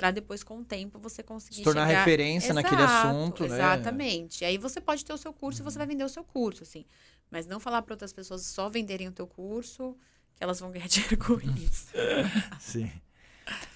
[0.01, 1.99] para depois, com o tempo, você conseguir se tornar chegar...
[1.99, 3.55] referência naquele Exato, assunto, né?
[3.55, 4.41] Exatamente.
[4.41, 6.62] E aí você pode ter o seu curso e você vai vender o seu curso,
[6.62, 6.87] assim.
[7.31, 9.95] Mas não falar para outras pessoas só venderem o teu curso,
[10.35, 11.89] que elas vão ganhar dinheiro com isso.
[12.59, 12.91] Sim.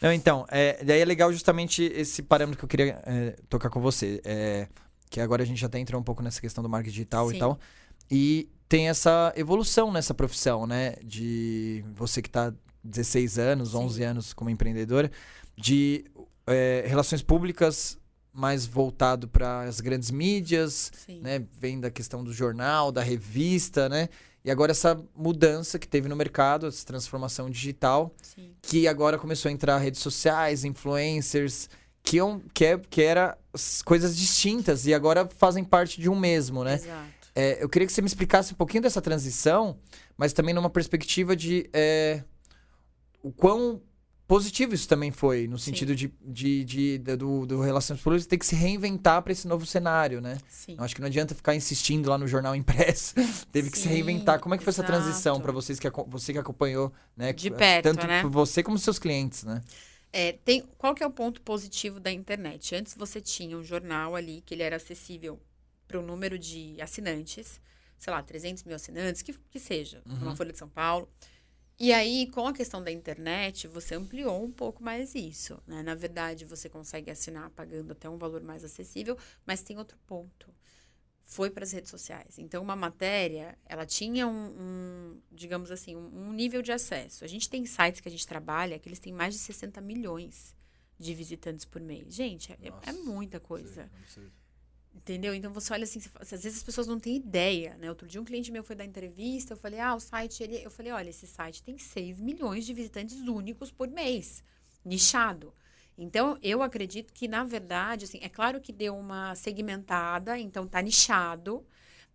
[0.01, 3.83] Não, então, é, daí é legal justamente esse parâmetro que eu queria é, tocar com
[3.83, 4.23] você.
[4.25, 4.67] É,
[5.11, 7.37] que agora a gente já até entrou um pouco nessa questão do marketing digital Sim.
[7.37, 7.59] e tal.
[8.11, 10.97] E tem essa evolução nessa profissão, né?
[11.03, 12.51] De você que está
[12.85, 13.79] 16 anos, Sim.
[13.79, 15.11] 11 anos como empreendedora,
[15.57, 16.05] de
[16.47, 17.99] é, relações públicas
[18.33, 21.21] mais voltado para as grandes mídias, Sim.
[21.21, 21.43] né?
[21.59, 24.09] Vem da questão do jornal, da revista, né?
[24.45, 28.51] E agora essa mudança que teve no mercado, essa transformação digital, Sim.
[28.61, 31.71] que agora começou a entrar redes sociais, influencers,
[32.03, 33.39] que, é um- que, é, que era
[33.85, 36.75] coisas distintas e agora fazem parte de um mesmo, né?
[36.75, 37.15] Exato.
[37.37, 39.79] É, eu queria que você me explicasse um pouquinho dessa transição,
[40.17, 42.23] mas também numa perspectiva de é,
[43.25, 43.81] o quão
[44.27, 45.67] positivo isso também foi, no Sim.
[45.67, 49.49] sentido de, de, de- da- do, do Relações Públicas ter que se reinventar para esse
[49.49, 50.39] novo cenário, né?
[50.49, 50.77] Sim.
[50.77, 53.15] Eu acho que não adianta ficar insistindo lá no jornal impresso.
[53.51, 54.41] Teve que se Sim, reinventar.
[54.41, 55.43] Como é que foi essa transição exato.
[55.43, 57.33] para vocês que você que acompanhou, né?
[57.33, 58.23] De perto, tanto né?
[58.25, 59.63] você como seus clientes, né?
[60.13, 62.75] É, tem, qual que é o ponto positivo da internet?
[62.75, 65.41] Antes você tinha um jornal ali que ele era acessível
[65.89, 67.61] para o número de assinantes,
[67.99, 70.17] sei lá, 300 mil assinantes, que, que seja, uhum.
[70.23, 71.09] uma Folha de São Paulo.
[71.79, 75.61] E aí, com a questão da internet, você ampliou um pouco mais isso.
[75.67, 75.83] Né?
[75.83, 80.55] Na verdade, você consegue assinar pagando até um valor mais acessível, mas tem outro ponto.
[81.25, 82.39] Foi para as redes sociais.
[82.39, 87.25] Então, uma matéria, ela tinha um, um digamos assim, um, um, nível de acesso.
[87.25, 90.55] A gente tem sites que a gente trabalha que eles têm mais de 60 milhões
[90.99, 92.15] de visitantes por mês.
[92.15, 92.59] Gente, é,
[92.89, 93.91] é muita coisa.
[94.07, 94.31] Sim,
[94.95, 95.35] Entendeu?
[95.35, 97.89] Então você olha assim, você, às vezes as pessoas não têm ideia, né?
[97.89, 100.71] Outro dia um cliente meu foi dar entrevista, eu falei, ah, o site, ele, eu
[100.71, 104.43] falei, olha, esse site tem 6 milhões de visitantes únicos por mês,
[104.85, 105.53] nichado.
[105.97, 110.83] Então, eu acredito que, na verdade, assim, é claro que deu uma segmentada, então tá
[110.83, 111.65] nichado,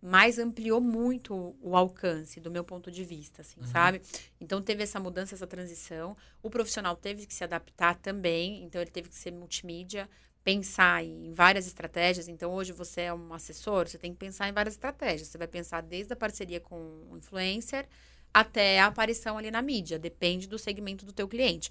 [0.02, 3.66] mas ampliou muito o, alcance, do meu ponto de vista, assim, uhum.
[3.66, 4.02] sabe?
[4.40, 6.16] Então, teve essa mudança, essa transição.
[6.42, 10.08] O profissional teve que se adaptar também, então ele teve que ser multimídia,
[10.50, 12.26] pensar em várias estratégias.
[12.26, 15.28] Então, hoje você é um assessor, você tem que pensar em várias estratégias.
[15.28, 17.86] Você vai pensar desde a parceria com o influencer
[18.34, 19.96] até a aparição ali na mídia.
[19.96, 21.70] Depende do segmento do teu cliente.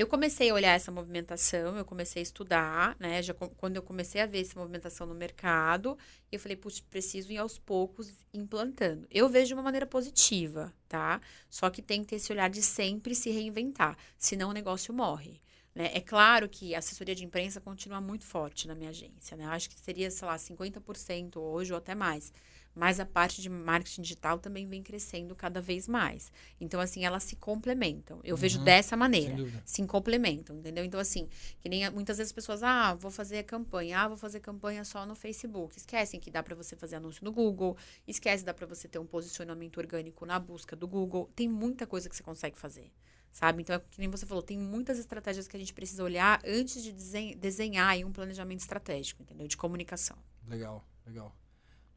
[0.00, 3.20] Eu comecei a olhar essa movimentação, eu comecei a estudar, né?
[3.20, 5.94] Já quando eu comecei a ver essa movimentação no mercado,
[6.32, 9.06] eu falei, putz, preciso ir aos poucos implantando.
[9.10, 11.20] Eu vejo de uma maneira positiva, tá?
[11.50, 15.38] Só que tem que ter esse olhar de sempre se reinventar, senão o negócio morre.
[15.74, 15.90] Né?
[15.92, 19.36] É claro que a assessoria de imprensa continua muito forte na minha agência.
[19.36, 19.44] Né?
[19.44, 22.32] Eu acho que seria, sei lá, 50% hoje ou até mais.
[22.74, 26.32] Mas a parte de marketing digital também vem crescendo cada vez mais.
[26.60, 28.20] Então, assim, elas se complementam.
[28.22, 29.36] Eu uhum, vejo dessa maneira.
[29.64, 30.84] Se complementam, entendeu?
[30.84, 31.28] Então, assim,
[31.60, 35.04] que nem muitas vezes as pessoas, ah, vou fazer campanha, ah, vou fazer campanha só
[35.04, 35.76] no Facebook.
[35.76, 39.06] Esquecem que dá para você fazer anúncio no Google, esquece dá para você ter um
[39.06, 41.30] posicionamento orgânico na busca do Google.
[41.34, 42.90] Tem muita coisa que você consegue fazer
[43.32, 43.62] sabe?
[43.62, 46.82] Então, é que nem você falou, tem muitas estratégias que a gente precisa olhar antes
[46.82, 46.92] de
[47.36, 49.46] desenhar um planejamento estratégico, entendeu?
[49.46, 50.16] De comunicação.
[50.48, 51.34] Legal, legal.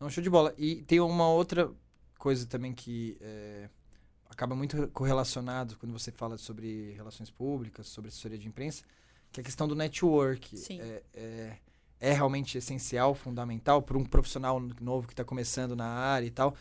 [0.04, 0.54] Não, show de bola.
[0.58, 1.72] E tem uma outra
[2.20, 3.70] coisa também que é,
[4.30, 8.84] acaba muito correlacionado quando você fala sobre relações públicas, sobre assessoria de imprensa,
[9.32, 10.58] que é a questão do network.
[10.58, 10.82] Sim.
[10.82, 11.58] É, é,
[12.02, 16.54] é realmente essencial, fundamental para um profissional novo que está começando na área e tal.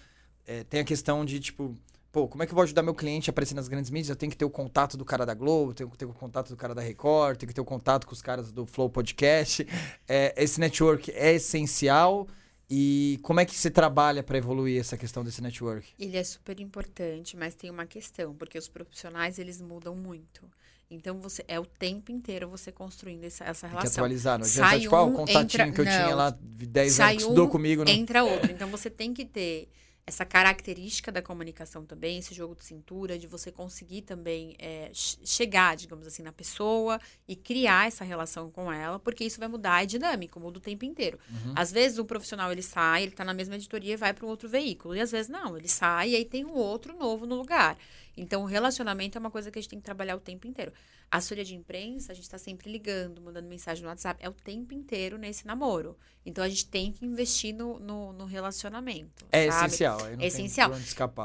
[0.47, 1.77] É, tem a questão de, tipo,
[2.13, 4.11] pô, como é que eu vou ajudar meu cliente a aparecer nas grandes mídias?
[4.11, 6.51] Eu tenho que ter o contato do cara da Globo, tenho que ter o contato
[6.51, 9.67] do cara da Record, tenho que ter o contato com os caras do Flow Podcast.
[10.07, 12.29] É, esse network é essencial.
[12.75, 15.87] E como é que você trabalha para evoluir essa questão desse network?
[15.99, 20.51] Ele é super importante, mas tem uma questão, porque os profissionais eles mudam muito.
[20.91, 23.83] Então você é o tempo inteiro você construindo essa, essa relação.
[23.83, 26.15] Tem que atualizar, não adianta, tipo, um, ah, o contatinho entra, que eu não, tinha
[26.15, 27.85] lá 10 anos que estudou um, comigo.
[27.85, 27.93] Não...
[27.93, 28.51] Entra outro.
[28.51, 29.69] Então você tem que ter
[30.05, 35.77] essa característica da comunicação também, esse jogo de cintura, de você conseguir também é, chegar,
[35.77, 39.87] digamos assim, na pessoa e criar essa relação com ela, porque isso vai mudar, é
[39.87, 41.19] dinâmico, muda o tempo inteiro.
[41.31, 41.53] Uhum.
[41.55, 44.29] Às vezes o profissional ele sai, ele está na mesma editoria e vai para um
[44.29, 47.37] outro veículo, e às vezes não, ele sai e aí tem um outro novo no
[47.37, 47.79] lugar.
[48.17, 50.73] Então, o relacionamento é uma coisa que a gente tem que trabalhar o tempo inteiro.
[51.11, 54.33] A assessoria de imprensa, a gente está sempre ligando, mandando mensagem no WhatsApp, é o
[54.33, 55.97] tempo inteiro nesse namoro.
[56.25, 59.27] Então, a gente tem que investir no, no, no relacionamento.
[59.33, 59.67] É sabe?
[59.67, 59.99] essencial.
[60.07, 60.71] é essencial.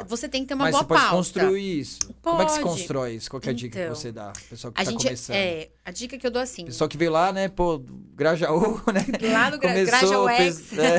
[0.07, 1.15] Você tem que ter uma Mas boa você pode pauta.
[1.15, 1.99] construir isso.
[1.99, 2.19] Pode.
[2.21, 3.29] Como é que se constrói isso?
[3.29, 4.33] Qual é a dica então, que você dá?
[4.49, 5.35] Pessoal que está começando.
[5.35, 6.65] É, a dica que eu dou assim.
[6.65, 7.79] Pessoal que veio lá, né, pô,
[8.15, 9.05] Grajaú, né?
[9.31, 10.97] Lá do Gra Começou, Grajaú fez, é.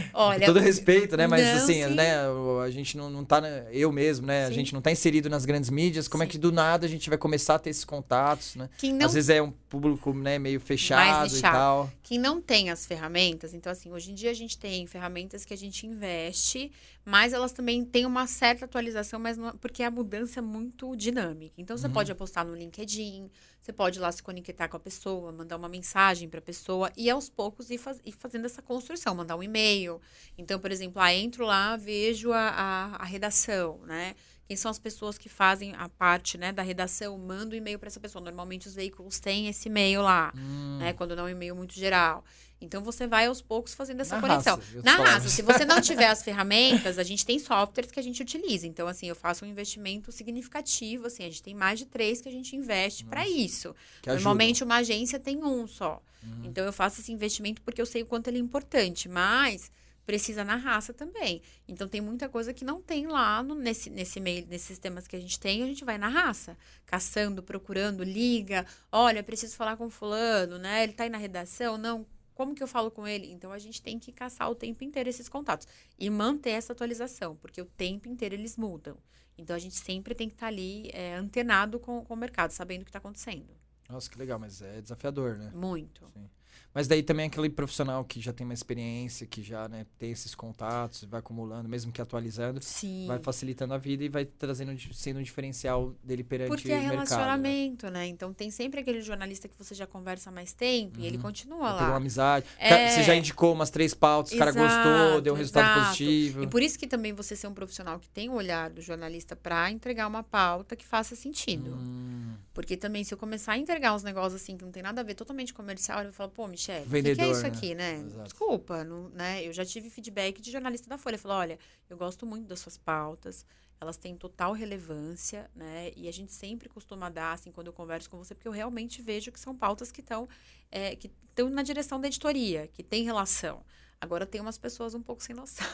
[0.13, 1.27] Olha, Com todo respeito, né?
[1.27, 1.93] Mas não, assim, sim.
[1.93, 2.15] né,
[2.63, 3.41] a gente não, não tá,
[3.71, 4.45] eu mesmo, né?
[4.45, 4.51] Sim.
[4.51, 6.07] A gente não tá inserido nas grandes mídias.
[6.07, 6.29] Como sim.
[6.29, 8.69] é que do nada a gente vai começar a ter esses contatos, né?
[8.83, 9.05] Não...
[9.05, 11.89] Às vezes é um público, né, meio fechado e tal.
[12.03, 15.53] Quem não tem as ferramentas, então assim, hoje em dia a gente tem ferramentas que
[15.53, 16.71] a gente investe,
[17.03, 21.55] mas elas também têm uma certa atualização, mas não, porque a mudança é muito dinâmica.
[21.57, 21.93] Então você uhum.
[21.93, 23.29] pode apostar no LinkedIn,
[23.61, 26.91] você pode ir lá se conectar com a pessoa, mandar uma mensagem para a pessoa
[26.95, 29.99] e aos poucos ir, faz, ir, fazendo essa construção, mandar um e-mail.
[30.37, 34.15] Então, por exemplo, ah, entro lá, vejo a, a, a redação, né?
[34.51, 37.17] Quem são as pessoas que fazem a parte né, da redação?
[37.17, 38.21] Manda o um e-mail para essa pessoa.
[38.21, 40.77] Normalmente os veículos têm esse e-mail lá, hum.
[40.77, 40.91] né?
[40.91, 42.21] Quando não é um e-mail muito geral.
[42.61, 44.55] Então você vai aos poucos fazendo essa Na conexão.
[44.55, 48.03] Raça, Na raça, se você não tiver as ferramentas, a gente tem softwares que a
[48.03, 48.67] gente utiliza.
[48.67, 51.07] Então, assim, eu faço um investimento significativo.
[51.07, 53.75] Assim, a gente tem mais de três que a gente investe para isso.
[54.05, 56.01] Normalmente uma agência tem um só.
[56.23, 56.45] Uhum.
[56.45, 59.09] Então eu faço esse investimento porque eu sei o quanto ele é importante.
[59.09, 59.71] Mas
[60.05, 61.41] precisa na raça também.
[61.67, 65.15] Então tem muita coisa que não tem lá no, nesse, nesse meio, nesses sistemas que
[65.15, 69.89] a gente tem, a gente vai na raça, caçando, procurando, liga, olha, preciso falar com
[69.89, 70.83] fulano, né?
[70.83, 72.05] Ele tá aí na redação, não
[72.41, 73.31] como que eu falo com ele?
[73.31, 75.67] Então a gente tem que caçar o tempo inteiro esses contatos
[75.99, 78.97] e manter essa atualização, porque o tempo inteiro eles mudam.
[79.37, 82.49] Então a gente sempre tem que estar tá ali é, antenado com, com o mercado,
[82.49, 83.55] sabendo o que está acontecendo.
[83.87, 85.51] Nossa, que legal, mas é desafiador, né?
[85.53, 86.09] Muito.
[86.15, 86.27] Sim.
[86.73, 90.33] Mas daí também aquele profissional que já tem uma experiência, que já né, tem esses
[90.33, 93.05] contatos, vai acumulando, mesmo que atualizando, Sim.
[93.07, 96.79] vai facilitando a vida e vai trazendo sendo um diferencial dele perante Porque é o
[96.79, 96.97] mercado.
[96.97, 97.91] Porque é relacionamento, né?
[97.91, 98.07] né?
[98.07, 101.03] Então tem sempre aquele jornalista que você já conversa há mais tempo uhum.
[101.03, 101.23] e ele uhum.
[101.23, 101.87] continua lá.
[101.87, 102.45] Uma amizade.
[102.57, 102.89] É...
[102.89, 105.87] Você já indicou umas três pautas, o cara gostou, deu um resultado exato.
[105.87, 106.43] positivo.
[106.43, 109.35] E por isso que também você ser um profissional que tem o olhar do jornalista
[109.35, 111.75] para entregar uma pauta que faça sentido.
[111.75, 112.35] Hum.
[112.53, 115.03] Porque também se eu começar a entregar uns negócios assim que não tem nada a
[115.03, 117.47] ver, totalmente comercial, eu falar, pô, Michelle, o que, que, é isso né?
[117.47, 118.03] aqui, né?
[118.23, 119.45] Desculpa, não, né?
[119.45, 121.17] Eu já tive feedback de jornalista da Folha.
[121.17, 121.57] Falou, olha,
[121.89, 123.45] eu gosto muito das suas pautas,
[123.79, 125.91] elas têm total relevância, né?
[125.95, 129.01] E a gente sempre costuma dar, assim, quando eu converso com você, porque eu realmente
[129.01, 130.29] vejo que são pautas que estão
[130.71, 133.63] é, que estão na direção da editoria, que tem relação.
[133.99, 135.67] Agora tem umas pessoas um pouco sem noção.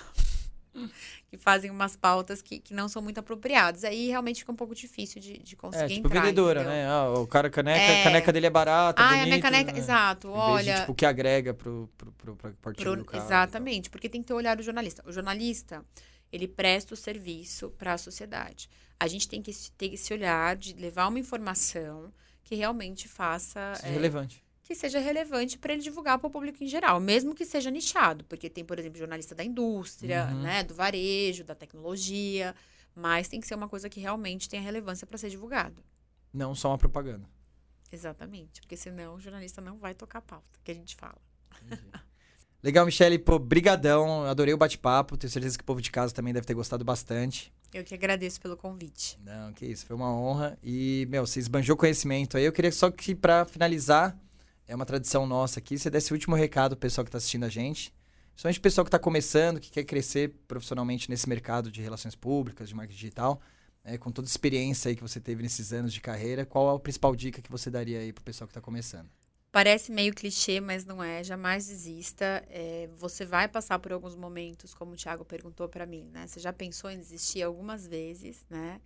[1.29, 3.83] que fazem umas pautas que, que não são muito apropriadas.
[3.83, 6.77] Aí realmente fica um pouco difícil de, de conseguir é, tipo entrar, vendedora, entendeu?
[6.77, 6.87] né?
[6.87, 8.03] Ah, o cara caneca, é...
[8.03, 9.79] caneca dele é barata, ah, bonito, a minha caneca, né?
[9.79, 10.73] exato, olha...
[10.73, 13.23] De, tipo, o que agrega pro, pro, pro, pro partido pro, do cara.
[13.23, 15.03] Exatamente, porque tem que ter o olhar do jornalista.
[15.05, 15.83] O jornalista,
[16.31, 18.69] ele presta o serviço para a sociedade.
[18.99, 22.11] A gente tem que ter esse olhar de levar uma informação
[22.43, 23.73] que realmente faça...
[23.83, 27.45] É, relevante que seja relevante para ele divulgar para o público em geral, mesmo que
[27.45, 30.41] seja nichado, porque tem, por exemplo, jornalista da indústria, uhum.
[30.41, 32.53] né, do varejo, da tecnologia,
[32.93, 35.81] mas tem que ser uma coisa que realmente tenha relevância para ser divulgado.
[36.33, 37.29] Não só uma propaganda.
[37.89, 41.21] Exatamente, porque senão o jornalista não vai tocar a pauta que a gente fala.
[42.61, 46.33] Legal, Michele, pô, brigadão, adorei o bate-papo, tenho certeza que o povo de casa também
[46.33, 47.53] deve ter gostado bastante.
[47.73, 49.17] Eu que agradeço pelo convite.
[49.23, 52.91] Não, que isso, foi uma honra e, meu, você esbanjou conhecimento aí, eu queria só
[52.91, 54.17] que para finalizar,
[54.67, 55.77] é uma tradição nossa aqui.
[55.77, 57.93] Você desse o último recado pro pessoal que está assistindo a gente.
[58.31, 62.69] Principalmente o pessoal que está começando, que quer crescer profissionalmente nesse mercado de relações públicas,
[62.69, 63.41] de marketing digital.
[63.83, 66.75] É, com toda a experiência aí que você teve nesses anos de carreira, qual é
[66.75, 69.09] a principal dica que você daria aí pro pessoal que está começando?
[69.49, 71.23] Parece meio clichê, mas não é.
[71.23, 72.43] Jamais desista.
[72.49, 76.27] É, você vai passar por alguns momentos, como o Thiago perguntou para mim, né?
[76.27, 78.81] Você já pensou em desistir algumas vezes, né?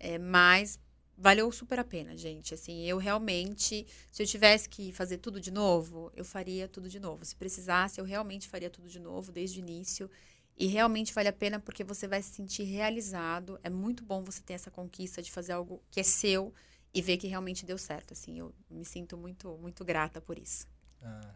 [0.00, 0.80] É, mas
[1.18, 2.54] valeu super a pena, gente.
[2.54, 7.00] Assim, eu realmente, se eu tivesse que fazer tudo de novo, eu faria tudo de
[7.00, 7.24] novo.
[7.24, 10.08] Se precisasse, eu realmente faria tudo de novo desde o início.
[10.56, 13.58] E realmente vale a pena porque você vai se sentir realizado.
[13.62, 16.54] É muito bom você ter essa conquista de fazer algo que é seu
[16.94, 18.12] e ver que realmente deu certo.
[18.12, 20.66] Assim, eu me sinto muito, muito grata por isso.
[21.02, 21.34] Ah,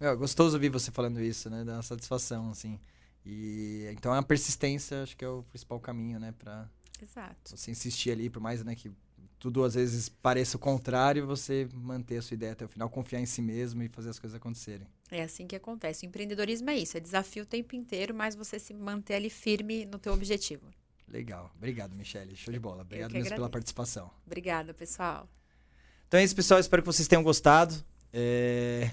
[0.00, 1.64] é gostoso ouvir você falando isso, né?
[1.64, 2.78] Dá uma satisfação, assim.
[3.24, 6.34] E então a persistência, acho que é o principal caminho, né?
[7.00, 7.56] Exato.
[7.56, 8.90] você insistir ali, por mais né, que
[9.42, 13.18] tudo às vezes pareça o contrário, você manter a sua ideia até o final, confiar
[13.18, 14.86] em si mesmo e fazer as coisas acontecerem.
[15.10, 16.06] É assim que acontece.
[16.06, 19.84] O empreendedorismo é isso, é desafio o tempo inteiro, mas você se manter ali firme
[19.84, 20.68] no teu objetivo.
[21.08, 21.50] Legal.
[21.56, 22.36] Obrigado, Michele.
[22.36, 22.82] Show de bola.
[22.82, 24.08] Obrigado mesmo pela participação.
[24.24, 25.28] Obrigada, pessoal.
[26.06, 26.60] Então é isso, pessoal.
[26.60, 27.74] Espero que vocês tenham gostado.
[28.12, 28.92] É...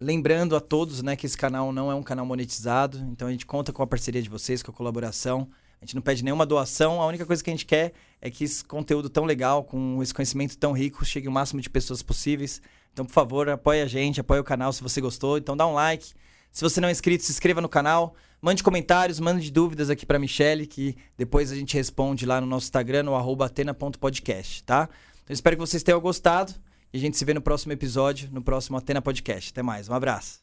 [0.00, 3.44] Lembrando a todos né, que esse canal não é um canal monetizado, então a gente
[3.44, 5.46] conta com a parceria de vocês, com a colaboração.
[5.80, 8.44] A gente não pede nenhuma doação, a única coisa que a gente quer é que
[8.44, 12.60] esse conteúdo tão legal, com esse conhecimento tão rico, chegue o máximo de pessoas possíveis.
[12.92, 15.36] Então, por favor, apoie a gente, apoie o canal se você gostou.
[15.36, 16.12] Então, dá um like.
[16.50, 18.14] Se você não é inscrito, se inscreva no canal.
[18.40, 22.64] Mande comentários, mande dúvidas aqui para Michelle, que depois a gente responde lá no nosso
[22.64, 24.88] Instagram, no atena.podcast, tá?
[25.22, 26.54] Então, espero que vocês tenham gostado.
[26.92, 29.50] E a gente se vê no próximo episódio, no próximo Atena Podcast.
[29.50, 30.40] Até mais, um abraço.